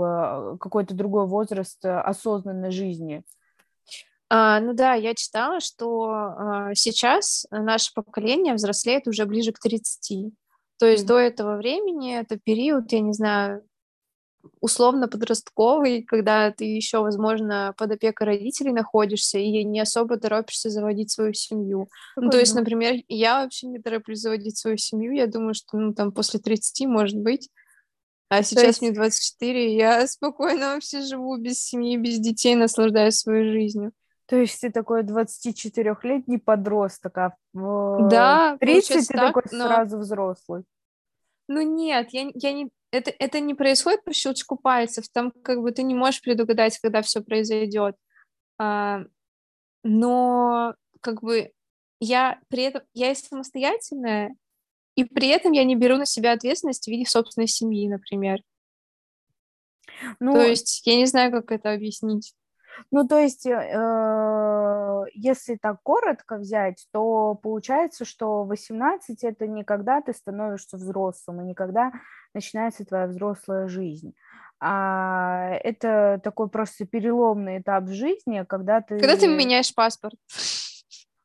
[0.59, 3.23] какой-то какой-то другой возраст э, осознанной жизни.
[4.29, 10.33] А, ну да, я читала, что а, сейчас наше поколение взрослеет уже ближе к 30.
[10.77, 11.07] То есть mm.
[11.07, 13.63] до этого времени это период, я не знаю,
[14.61, 21.11] условно подростковый, когда ты еще, возможно, под опекой родителей находишься и не особо торопишься заводить
[21.11, 21.89] свою семью.
[22.15, 25.93] ну, то есть, например, я вообще не тороплюсь заводить свою семью, я думаю, что ну,
[25.93, 27.49] там после 30, может быть,
[28.29, 28.81] а сейчас есть...
[28.81, 33.91] мне 24, и я спокойно вообще живу без семьи, без детей, наслаждаюсь своей жизнью.
[34.27, 39.65] То есть ты такой 24-летний подросток, а в да, 30 ты так, такой но...
[39.65, 40.63] сразу взрослый.
[41.47, 42.69] Ну нет, я, я не...
[42.91, 47.01] Это, это не происходит по щелчку пальцев, там как бы ты не можешь предугадать, когда
[47.01, 47.95] все произойдет.
[48.59, 49.01] А,
[49.83, 51.51] но как бы
[51.99, 54.35] я при этом, я и самостоятельная,
[54.95, 58.39] и при этом я не беру на себя ответственность в виде собственной семьи, например.
[60.19, 62.33] Ну, то есть я не знаю, как это объяснить.
[62.91, 70.01] Ну, то есть, э, если так коротко взять, то получается, что 18 это не когда
[70.01, 71.91] ты становишься взрослым, и не когда
[72.33, 74.13] начинается твоя взрослая жизнь.
[74.61, 78.99] А это такой просто переломный этап в жизни, когда ты...
[78.99, 80.15] Когда ты меняешь паспорт.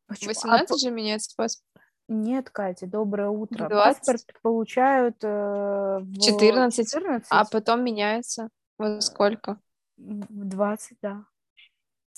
[0.07, 0.29] Почему?
[0.29, 0.77] 18 а...
[0.77, 1.74] же меняется паспорт.
[2.09, 3.69] Нет, Катя, доброе утро.
[3.69, 3.99] 20?
[3.99, 8.51] Паспорт получают э, в 14, 14, а потом меняется.
[8.79, 9.59] Во сколько?
[9.97, 11.25] В 20, да.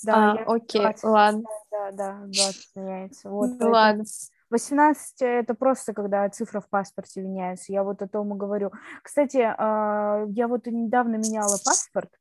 [0.03, 1.43] Да, а, окей, 20, ладно.
[1.71, 3.29] Да, да, 20 меняется.
[3.29, 4.03] Вот, ну, ладно.
[4.49, 7.73] 18 это просто когда цифра в паспорте меняется.
[7.73, 8.71] Я вот о том и говорю.
[9.03, 12.11] Кстати, а, я вот недавно меняла паспорт,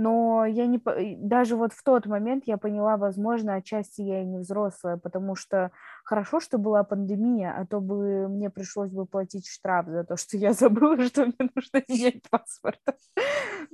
[0.00, 0.80] но я не
[1.18, 5.72] даже вот в тот момент я поняла, возможно, отчасти я и не взрослая, потому что
[6.04, 10.38] хорошо, что была пандемия, а то бы мне пришлось бы платить штраф за то, что
[10.38, 12.80] я забыла, что мне нужно менять паспорт,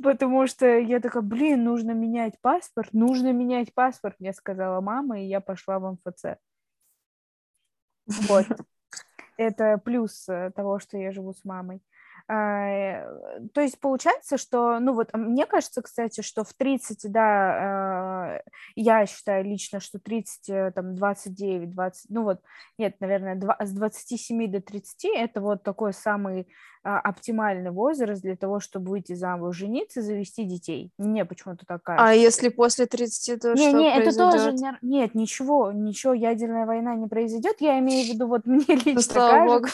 [0.02, 5.26] потому что я такая, блин, нужно менять паспорт, нужно менять паспорт, мне сказала мама, и
[5.26, 6.38] я пошла в МФЦ.
[8.28, 8.46] Вот.
[9.36, 11.82] Это плюс э, того, что я живу с мамой.
[12.28, 13.04] А,
[13.54, 19.06] то есть получается, что, ну вот, мне кажется, кстати, что в 30, да, э, я
[19.06, 22.40] считаю лично, что 30, э, там, 29, 20, ну вот,
[22.78, 28.36] нет, наверное, 2, с 27 до 30 это вот такой самый а, оптимальный возраст для
[28.36, 30.90] того, чтобы выйти замуж, жениться, завести детей.
[30.98, 31.96] Мне почему-то так а.
[31.98, 34.06] А если после 30, то не, что не, произойдет?
[34.06, 37.56] это тоже не, нет, ничего, ничего, ядерная война не произойдет.
[37.60, 39.68] Я имею в виду, вот мне лично ну, кажется, Богу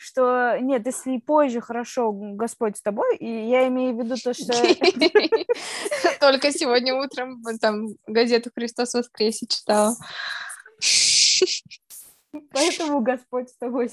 [0.00, 4.52] что нет, если позже хорошо, Господь с тобой, и я имею в виду то, что...
[6.20, 9.96] Только сегодня утром там газету «Христос воскресе» читала.
[12.52, 13.90] Поэтому Господь с тобой,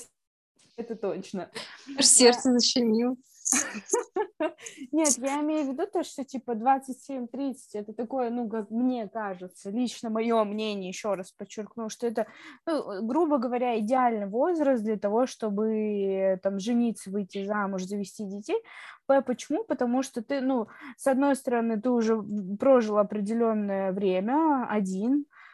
[0.78, 1.50] это точно.
[1.98, 3.16] Аж сердце защемило.
[4.92, 9.70] Нет, я имею в виду то, что типа 27-30 это такое, ну, как мне кажется,
[9.70, 12.26] лично мое мнение, еще раз подчеркну, что это,
[12.66, 18.62] ну, грубо говоря, идеальный возраст для того, чтобы там жениться, выйти замуж, завести детей.
[19.06, 19.64] Почему?
[19.64, 22.22] Потому что ты, ну, с одной стороны, ты уже
[22.60, 25.45] прожил определенное время один, а,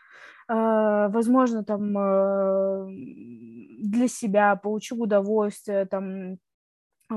[0.54, 2.88] возможно, там э,
[3.82, 6.38] для себя получил удовольствие, там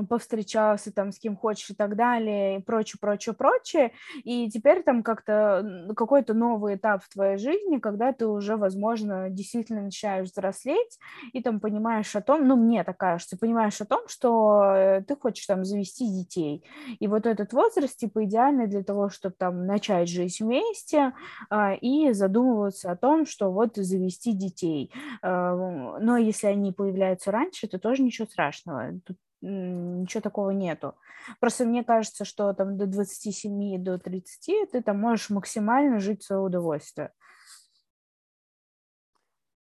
[0.03, 3.91] повстречался там с кем хочешь и так далее, и прочее, прочее, прочее,
[4.23, 9.81] и теперь там как-то какой-то новый этап в твоей жизни, когда ты уже, возможно, действительно
[9.81, 10.99] начинаешь взрослеть,
[11.33, 15.15] и там понимаешь о том, ну, мне так кажется, понимаешь о том, что э, ты
[15.15, 16.63] хочешь там завести детей,
[16.99, 21.13] и вот этот возраст, типа, идеальный для того, чтобы там начать жить вместе
[21.49, 24.91] а, и задумываться о том, что вот завести детей,
[25.21, 25.55] а,
[25.99, 30.95] но если они появляются раньше, то тоже ничего страшного, тут ничего такого нету.
[31.39, 36.25] Просто мне кажется, что там до 27, до 30 ты там можешь максимально жить в
[36.25, 37.11] свое удовольствие.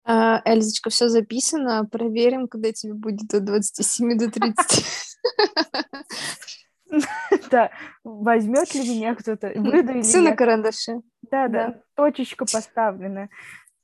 [0.03, 1.85] А, Эльзочка, все записано.
[1.85, 4.95] Проверим, когда тебе будет от 27 до 30.
[7.51, 7.69] Да,
[8.03, 11.01] возьмет ли меня кто-то, выйду или Все на карандаше.
[11.29, 13.29] Да, да, точечка поставлена.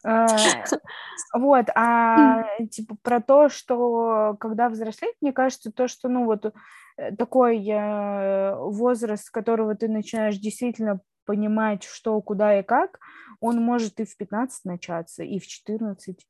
[0.06, 0.28] А,
[1.34, 6.54] вот, а типа про то, что когда взрослеть, мне кажется, то, что, ну, вот
[6.98, 13.00] э, такой э, возраст, с которого ты начинаешь действительно понимать, что, куда и как,
[13.40, 16.24] он может и в 15 начаться, и в 14.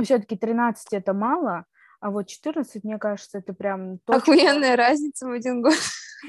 [0.00, 1.64] Все-таки 13 это мало,
[2.00, 3.98] а вот 14, мне кажется, это прям...
[3.98, 4.22] Точно...
[4.22, 5.74] Охуенная разница в один год.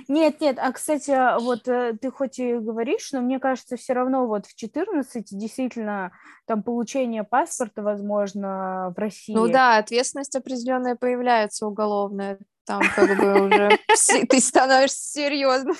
[0.07, 3.93] Нет, нет, а, кстати, а, вот э, ты хоть и говоришь, но мне кажется, все
[3.93, 6.11] равно вот в 14 действительно
[6.45, 9.33] там получение паспорта, возможно, в России.
[9.33, 12.39] Ну да, ответственность определенная появляется уголовная
[12.70, 13.80] там как бы уже
[14.30, 15.74] ты становишься серьезно.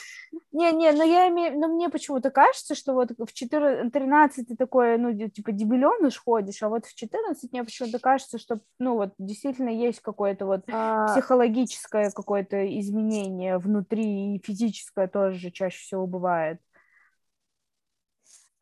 [0.52, 4.98] Не-не, но я имею, но мне почему-то кажется, что вот в 14, 13 ты такой,
[4.98, 9.70] ну, типа, дебиленыш ходишь, а вот в 14 мне почему-то кажется, что, ну, вот действительно
[9.70, 11.14] есть какое-то вот а...
[11.14, 16.60] психологическое какое-то изменение внутри, и физическое тоже чаще всего бывает.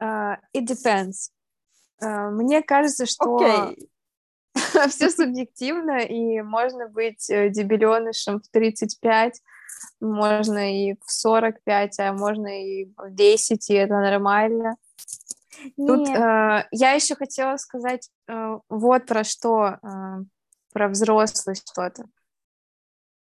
[0.04, 1.32] Uh, it depends.
[2.04, 3.88] Uh, мне кажется, что okay.
[4.90, 9.42] все субъективно, и можно быть э, дебилёнышем в 35,
[10.00, 14.76] можно и в 45, а можно и в 10, и это нормально.
[15.76, 20.24] Тут э, я еще хотела сказать э, вот про что, э,
[20.72, 22.06] про взрослость что-то.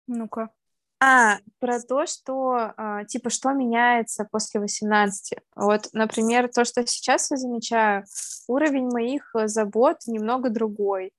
[0.06, 0.50] Ну-ка.
[0.98, 5.36] А, про то, что, э, типа, что меняется после 18.
[5.54, 8.04] Вот, например, то, что сейчас я замечаю,
[8.48, 11.12] уровень моих забот немного другой.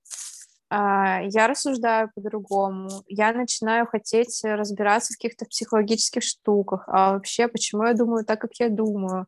[0.70, 2.88] Э, я рассуждаю по-другому.
[3.06, 6.84] Я начинаю хотеть разбираться в каких-то психологических штуках.
[6.88, 9.26] А вообще, почему я думаю так, как я думаю?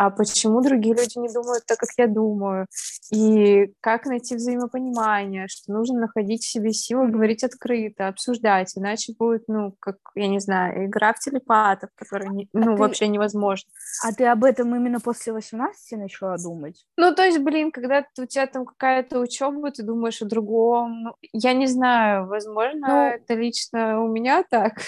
[0.00, 2.66] А почему другие люди не думают так, как я думаю,
[3.12, 9.44] и как найти взаимопонимание, что нужно находить в себе силы говорить открыто, обсуждать, иначе будет,
[9.46, 12.80] ну, как, я не знаю, игра в телепатов, которая, не, а ну, ты...
[12.80, 13.70] вообще невозможно.
[14.02, 16.86] А ты об этом именно после 18 начала думать?
[16.96, 21.14] Ну, то есть, блин, когда у тебя там какая-то учеба, ты думаешь о другом, ну,
[21.34, 22.94] я не знаю, возможно, ну...
[23.16, 24.78] это лично у меня так.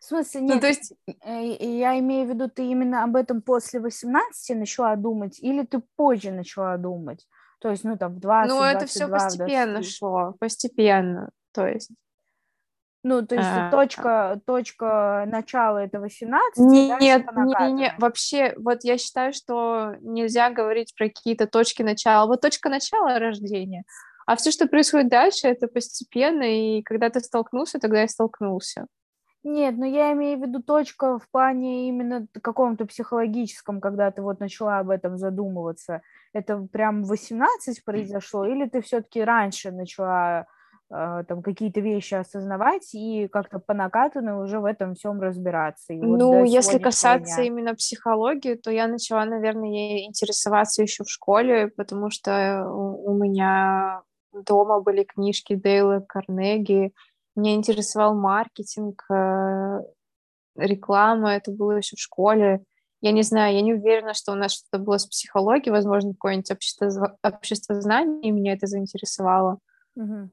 [0.00, 0.92] В смысле, ну, нет, ну, то есть...
[1.24, 5.82] Э, я имею в виду, ты именно об этом после 18 начала думать, или ты
[5.94, 7.26] позже начала думать?
[7.60, 11.90] То есть, ну, там, в 20, Ну, это 22, все постепенно шло, постепенно, то есть...
[13.02, 18.84] Ну, то есть а, точка, точка начала это 18, Нет, нет, не, не, вообще, вот
[18.84, 22.26] я считаю, что нельзя говорить про какие-то точки начала.
[22.26, 23.84] Вот точка начала рождения,
[24.26, 28.86] а все, что происходит дальше, это постепенно, и когда ты столкнулся, тогда и столкнулся.
[29.42, 34.38] Нет, но я имею в виду точка в плане именно каком-то психологическом, когда ты вот
[34.38, 36.02] начала об этом задумываться.
[36.34, 40.46] Это прям 18 произошло, или ты все-таки раньше начала
[40.90, 45.94] э, там какие-то вещи осознавать и как-то по накатанной уже в этом всем разбираться.
[45.94, 47.44] И ну, если касаться дня.
[47.44, 54.02] именно психологии, то я начала, наверное, ей интересоваться еще в школе, потому что у меня
[54.32, 56.92] дома были книжки Дейла Карнеги,
[57.40, 59.80] меня интересовал маркетинг, э,
[60.56, 62.62] реклама, это было еще в школе.
[63.00, 66.50] Я не знаю, я не уверена, что у нас что-то было с психологией, возможно, какое-нибудь
[66.50, 69.58] общество, общество знаний, и меня это заинтересовало.
[69.96, 70.30] Угу.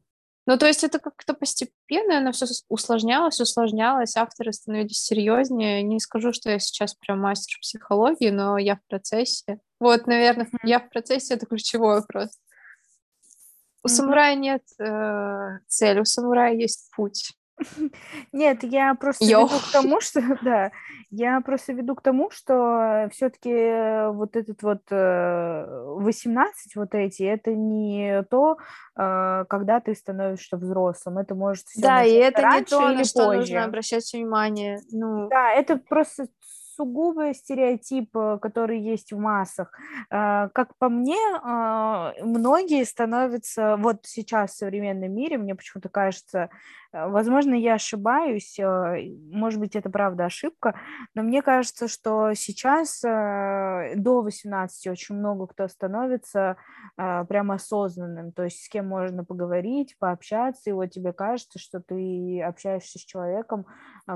[0.47, 5.83] Ну, то есть это как-то постепенно, оно все усложнялось, усложнялось, авторы становились серьезнее.
[5.83, 9.59] Не скажу, что я сейчас прям мастер психологии, но я в процессе.
[9.79, 12.29] Вот, наверное, я в процессе— это ключевой вопрос.
[13.87, 17.37] У самурая нет э, цели, у самурая есть путь.
[18.33, 19.45] Нет, я просто Йо.
[19.45, 20.71] веду к тому, что, да,
[21.09, 25.65] я просто веду к тому, что все-таки вот этот вот э,
[25.99, 28.57] 18 вот эти, это не то,
[28.97, 32.97] э, когда ты становишься взрослым, это может все Да, и это не раньше то, или
[32.97, 33.39] на что позже.
[33.39, 34.79] нужно обращать внимание.
[34.91, 36.27] Ну, Да, это просто
[36.77, 39.71] сугубый стереотип, э, который есть в массах.
[40.11, 46.49] Э, Как по мне, э, многие становятся, вот сейчас в современном мире, мне почему-то кажется,
[47.05, 50.79] возможно, я ошибаюсь, э, может быть, это правда ошибка,
[51.13, 56.57] но мне кажется, что сейчас э, до 18 очень много кто становится
[56.97, 61.79] э, прям осознанным, то есть с кем можно поговорить, пообщаться, и вот тебе кажется, что
[61.79, 63.65] ты общаешься с человеком,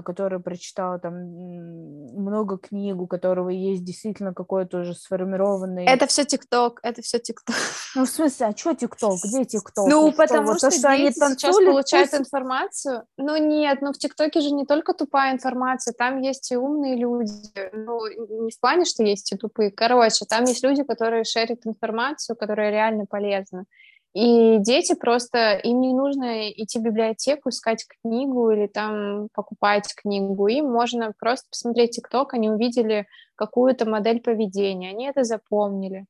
[0.05, 5.85] который прочитал там много книг, у которого есть действительно какой-то уже сформированный...
[5.85, 7.55] это все ТикТок, это все ТикТок.
[7.95, 9.19] Ну, в смысле, а что ТикТок?
[9.23, 9.87] Где ТикТок?
[9.89, 12.70] Ну, Вот потому вот что, то, что они дети сейчас танцуют, получают пусть- информацию.
[13.17, 17.31] Ну, нет, ну в ТикТоке же не только тупая информация, там есть и умные люди.
[17.73, 17.99] Ну,
[18.45, 19.71] не в плане, что есть и тупые.
[19.71, 23.65] Короче, там есть люди, которые шерят информацию, которая реально полезна.
[24.13, 30.47] И дети просто, им не нужно идти в библиотеку, искать книгу или там покупать книгу.
[30.47, 36.05] Им можно просто посмотреть ТикТок, они увидели какую-то модель поведения, они это запомнили.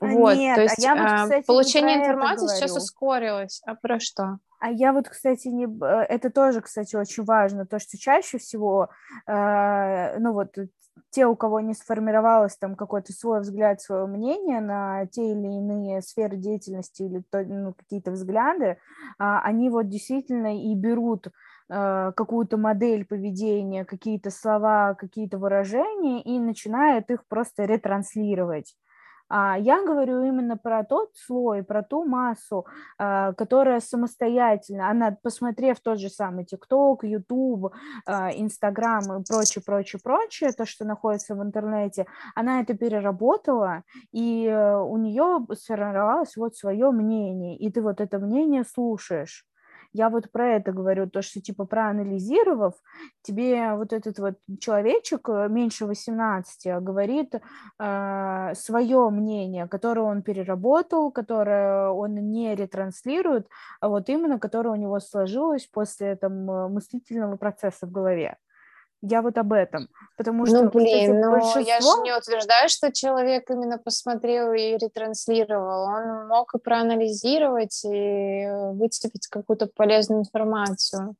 [0.00, 3.62] А Вот, нет, то а есть я вот, а, кстати, получение информации сейчас ускорилось.
[3.66, 4.38] А про что?
[4.58, 5.66] А я вот, кстати, не...
[5.66, 8.90] э, это тоже, кстати, очень важно, то, что чаще всего,
[9.26, 10.68] э, ну вот, э,
[11.10, 16.00] те, у кого не сформировалось там какой-то свой взгляд, свое мнение на те или иные
[16.02, 18.78] сферы деятельности или то- ну, какие-то взгляды,
[19.18, 21.28] а, они вот действительно и берут
[21.74, 28.74] э, какую-то модель поведения, какие-то слова, какие-то выражения и начинают их просто ретранслировать.
[29.34, 32.66] А я говорю именно про тот слой, про ту массу,
[32.98, 37.72] а, которая самостоятельно, она, посмотрев тот же самый ТикТок, Ютуб,
[38.06, 44.76] Инстаграм и прочее, прочее, прочее, то, что находится в интернете, она это переработала, и э,
[44.76, 49.46] у нее сформировалось вот свое мнение, и ты вот это мнение слушаешь.
[49.92, 52.74] Я вот про это говорю, то, что типа проанализировав,
[53.22, 61.12] тебе вот этот вот человечек э, меньше 18 говорит э, свое мнение, которое он переработал,
[61.12, 63.48] которое он не ретранслирует,
[63.80, 68.38] а вот именно которое у него сложилось после там э, мыслительного процесса в голове.
[69.02, 72.04] Я вот об этом, потому что, Ну, блин, кстати, но я же большинство...
[72.04, 75.86] не утверждаю, что человек именно посмотрел и ретранслировал.
[75.88, 81.16] Он мог и проанализировать, и выцепить какую-то полезную информацию.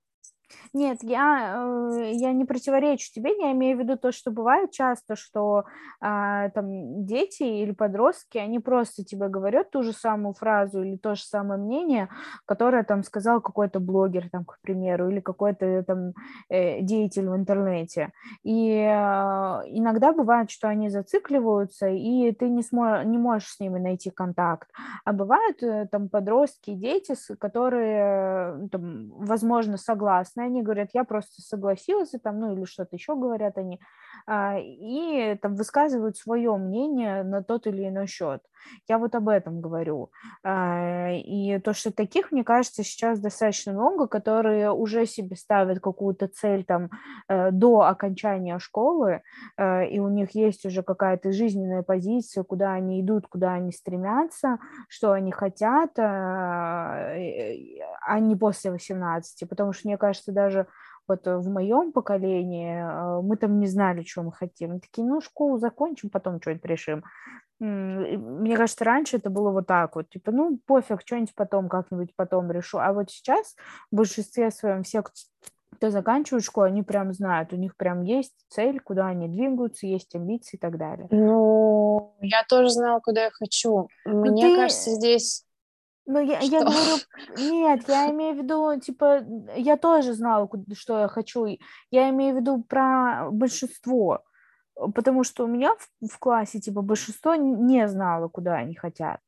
[0.75, 1.55] Нет, я,
[1.93, 5.65] э, я не противоречу тебе, я имею в виду то, что бывает часто, что
[6.01, 11.15] а, там дети или подростки, они просто тебе говорят ту же самую фразу или то
[11.15, 12.09] же самое мнение,
[12.47, 16.15] которое там сказал какой-то блогер, там, к примеру, или какой-то там
[16.49, 18.11] э, деятель в интернете.
[18.43, 23.79] И а, иногда бывает, что они зацикливаются, и ты не, смо- не можешь с ними
[23.79, 24.71] найти контакт.
[25.05, 32.19] А бывают э, там подростки, дети, которые, там, возможно, согласны, они говорят, я просто согласился,
[32.19, 33.81] там, ну или что-то еще говорят они,
[34.29, 38.43] и там высказывают свое мнение на тот или иной счет.
[38.89, 40.11] Я вот об этом говорю.
[40.45, 46.29] А, И то, что таких, мне кажется, сейчас достаточно много, которые уже себе ставят какую-то
[46.29, 46.91] цель там
[47.29, 49.23] э, до окончания школы,
[49.57, 54.59] э, и у них есть уже какая-то жизненная позиция, куда они идут, куда они стремятся,
[54.89, 57.57] что они хотят, а э,
[58.05, 60.67] а не после 18, потому что, мне кажется, даже
[61.13, 64.73] вот в моем поколении э, мы там не знали, что мы хотим.
[64.73, 67.05] Мы такие, ну, школу закончим, потом что-нибудь решим.
[67.61, 72.51] Мне кажется, раньше это было вот так вот, типа, ну, пофиг, что-нибудь потом, как-нибудь потом
[72.51, 72.79] решу.
[72.79, 73.55] А вот сейчас
[73.93, 75.05] в большинстве своем все,
[75.77, 80.15] кто заканчивает школу, они прям знают, у них прям есть цель, куда они двигаются, есть
[80.15, 81.07] амбиции и так далее.
[81.11, 83.89] Ну, я тоже знала, куда я хочу.
[84.05, 85.45] Мне ты- кажется, здесь...
[86.07, 86.97] Ну, я, я говорю,
[87.39, 89.25] нет, я имею в виду, типа,
[89.57, 91.47] я тоже знала, что я хочу.
[91.91, 94.25] Я имею в виду про большинство,
[94.77, 99.21] э, потому что у меня в, в классе, типа, большинство не знало, куда они хотят.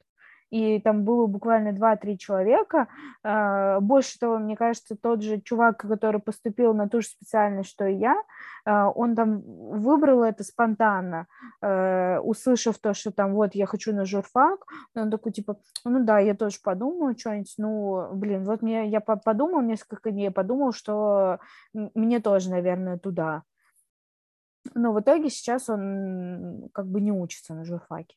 [0.51, 2.89] И там было буквально 2-3 человека.
[3.23, 7.87] а, Больше того, мне кажется, тот же чувак, который поступил на ту же специальность, что
[7.87, 8.23] и я,
[8.65, 11.27] а, он там выбрал это спонтанно,
[11.61, 14.65] э, услышав то, что там вот я хочу на журфак,
[14.95, 19.17] он такой типа, ну да, я тоже подумаю что-нибудь, ну, блин, вот мне, я по-
[19.17, 21.39] подумал несколько дней, подумал, что
[21.73, 23.43] мне тоже, наверное, туда.
[24.75, 28.17] Но в итоге сейчас он как бы не учится на журфаке.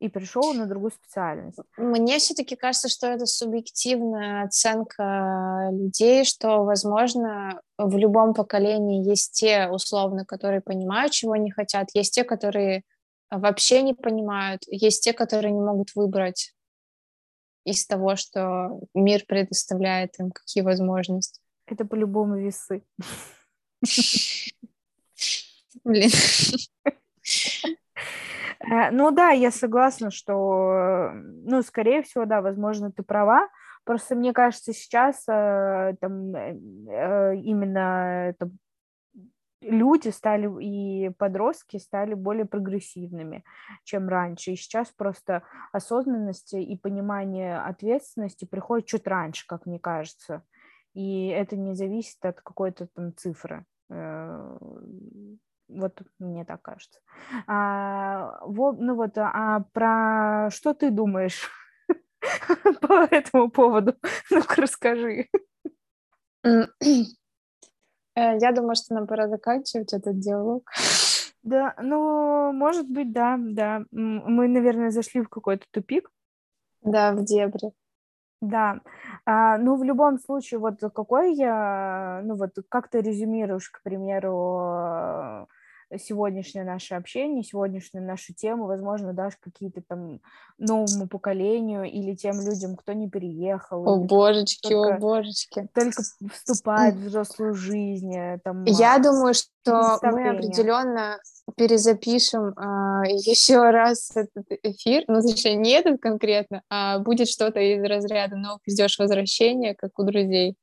[0.00, 1.58] И пришел на другую специальность.
[1.76, 9.68] Мне все-таки кажется, что это субъективная оценка людей, что, возможно, в любом поколении есть те,
[9.68, 12.82] условно, которые понимают, чего они хотят, есть те, которые
[13.30, 16.54] вообще не понимают, есть те, которые не могут выбрать
[17.64, 21.40] из того, что мир предоставляет им, какие возможности.
[21.66, 22.82] Это по-любому весы.
[25.84, 26.10] Блин.
[28.60, 33.48] Э, ну да, я согласна, что, ну, скорее всего, да, возможно, ты права.
[33.84, 38.58] Просто мне кажется, сейчас э, там э, именно там,
[39.62, 43.44] люди стали и подростки стали более прогрессивными,
[43.84, 44.52] чем раньше.
[44.52, 45.42] И сейчас просто
[45.72, 50.42] осознанность и понимание ответственности приходит чуть раньше, как мне кажется.
[50.92, 53.64] И это не зависит от какой-то там цифры.
[55.70, 57.00] Вот мне так кажется.
[57.46, 61.48] А, вот, ну вот, а про что ты думаешь
[62.80, 63.94] по этому поводу?
[64.30, 65.28] Ну-ка расскажи.
[68.16, 70.70] Э, я думаю, что нам пора заканчивать этот диалог.
[71.42, 73.84] Да, ну, может быть, да, да.
[73.92, 76.10] Мы, наверное, зашли в какой-то тупик.
[76.82, 77.72] Да, в дебри.
[78.42, 78.80] Да,
[79.26, 85.46] а, ну в любом случае, вот какой я, ну вот как ты резюмируешь, к примеру,
[85.98, 90.20] сегодняшнее наше общение, сегодняшнюю нашу тему, возможно, дашь какие-то там
[90.58, 93.88] новому поколению или тем людям, кто не переехал.
[93.88, 95.68] О, божечки, только, о, божечки.
[95.74, 98.14] Только вступает в взрослую жизнь.
[98.14, 101.18] Э, там, Я а, думаю, что мы определенно
[101.56, 107.82] перезапишем а, еще раз этот эфир, ну, точнее, не этот конкретно, а будет что-то из
[107.82, 110.56] разряда «новых ждешь возвращения», как у друзей.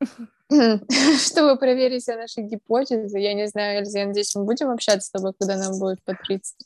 [1.18, 3.18] чтобы проверить все наши гипотезы.
[3.18, 6.14] Я не знаю, Эльза, я надеюсь, мы будем общаться с тобой, когда нам будет по
[6.14, 6.56] 30.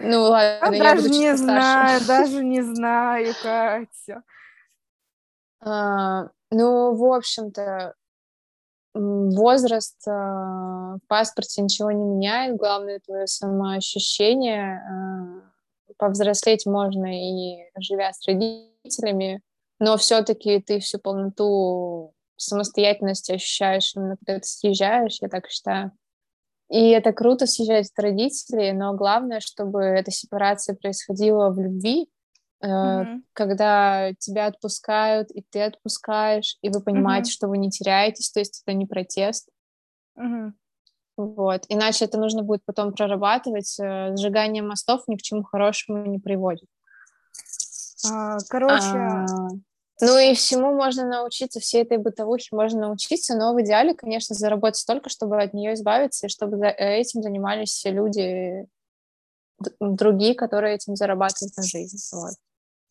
[0.00, 4.22] Ну ладно, а я даже буду не знаю, даже не знаю, Катя.
[5.60, 7.94] А, ну, в общем-то,
[8.94, 14.78] возраст а, в паспорте ничего не меняет, главное твое самоощущение.
[14.78, 15.50] А,
[15.98, 19.42] повзрослеть можно и живя с родителями,
[19.78, 25.92] но все-таки ты всю полноту самостоятельности ощущаешь именно когда ты съезжаешь, я так считаю.
[26.70, 32.08] И это круто съезжать от родителей, но главное, чтобы эта сепарация происходила в любви,
[32.64, 33.22] mm-hmm.
[33.32, 37.34] когда тебя отпускают, и ты отпускаешь, и вы понимаете, mm-hmm.
[37.34, 39.48] что вы не теряетесь, то есть это не протест.
[40.16, 40.52] Mm-hmm.
[41.16, 41.64] Вот.
[41.68, 43.78] Иначе это нужно будет потом прорабатывать.
[43.78, 46.68] Э, сжигание мостов ни к чему хорошему не приводит.
[48.10, 49.26] А, короче, а...
[50.00, 54.76] Ну и всему можно научиться, всей этой бытовухе можно научиться, но в идеале, конечно, заработать
[54.76, 58.66] столько, чтобы от нее избавиться, и чтобы э, этим занимались все люди
[59.78, 61.98] другие, которые этим зарабатывают на жизнь.
[62.12, 62.34] Вот.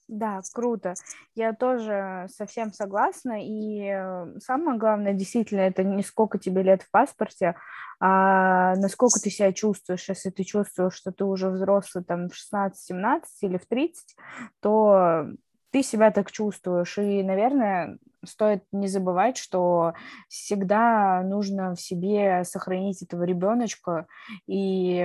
[0.07, 0.95] Да, круто.
[1.35, 3.45] Я тоже совсем согласна.
[3.45, 7.55] И э, самое главное, действительно, это не сколько тебе лет в паспорте,
[7.99, 10.09] а насколько ты себя чувствуешь.
[10.09, 14.15] Если ты чувствуешь, что ты уже взрослый там в 16-17 или в 30,
[14.61, 15.27] то
[15.71, 16.97] ты себя так чувствуешь.
[16.97, 19.93] И, наверное, стоит не забывать, что
[20.27, 24.07] всегда нужно в себе сохранить этого ребеночка
[24.47, 24.97] и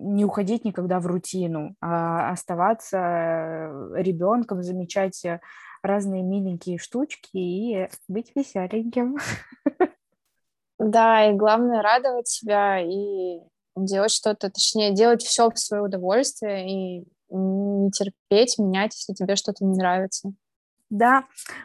[0.00, 5.24] не уходить никогда в рутину, а оставаться ребенком, замечать
[5.82, 9.16] разные миленькие штучки и быть веселеньким.
[10.80, 13.40] Да, и главное радовать себя и
[13.76, 17.04] делать что-то, точнее, делать все в свое удовольствие и
[17.78, 20.32] не терпеть, менять, если тебе что-то не нравится.
[20.90, 21.24] Да,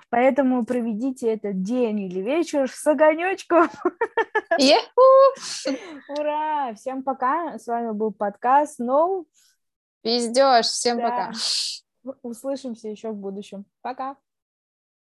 [0.09, 3.70] поэтому проведите этот день или вечер с огонечком.
[6.09, 6.74] Ура!
[6.76, 7.57] Всем пока.
[7.57, 9.26] С вами был подкаст No.
[10.01, 10.66] Пиздешь.
[10.66, 11.03] Всем да.
[11.09, 11.32] пока.
[12.22, 13.66] Услышимся еще в будущем.
[13.82, 14.18] Пока.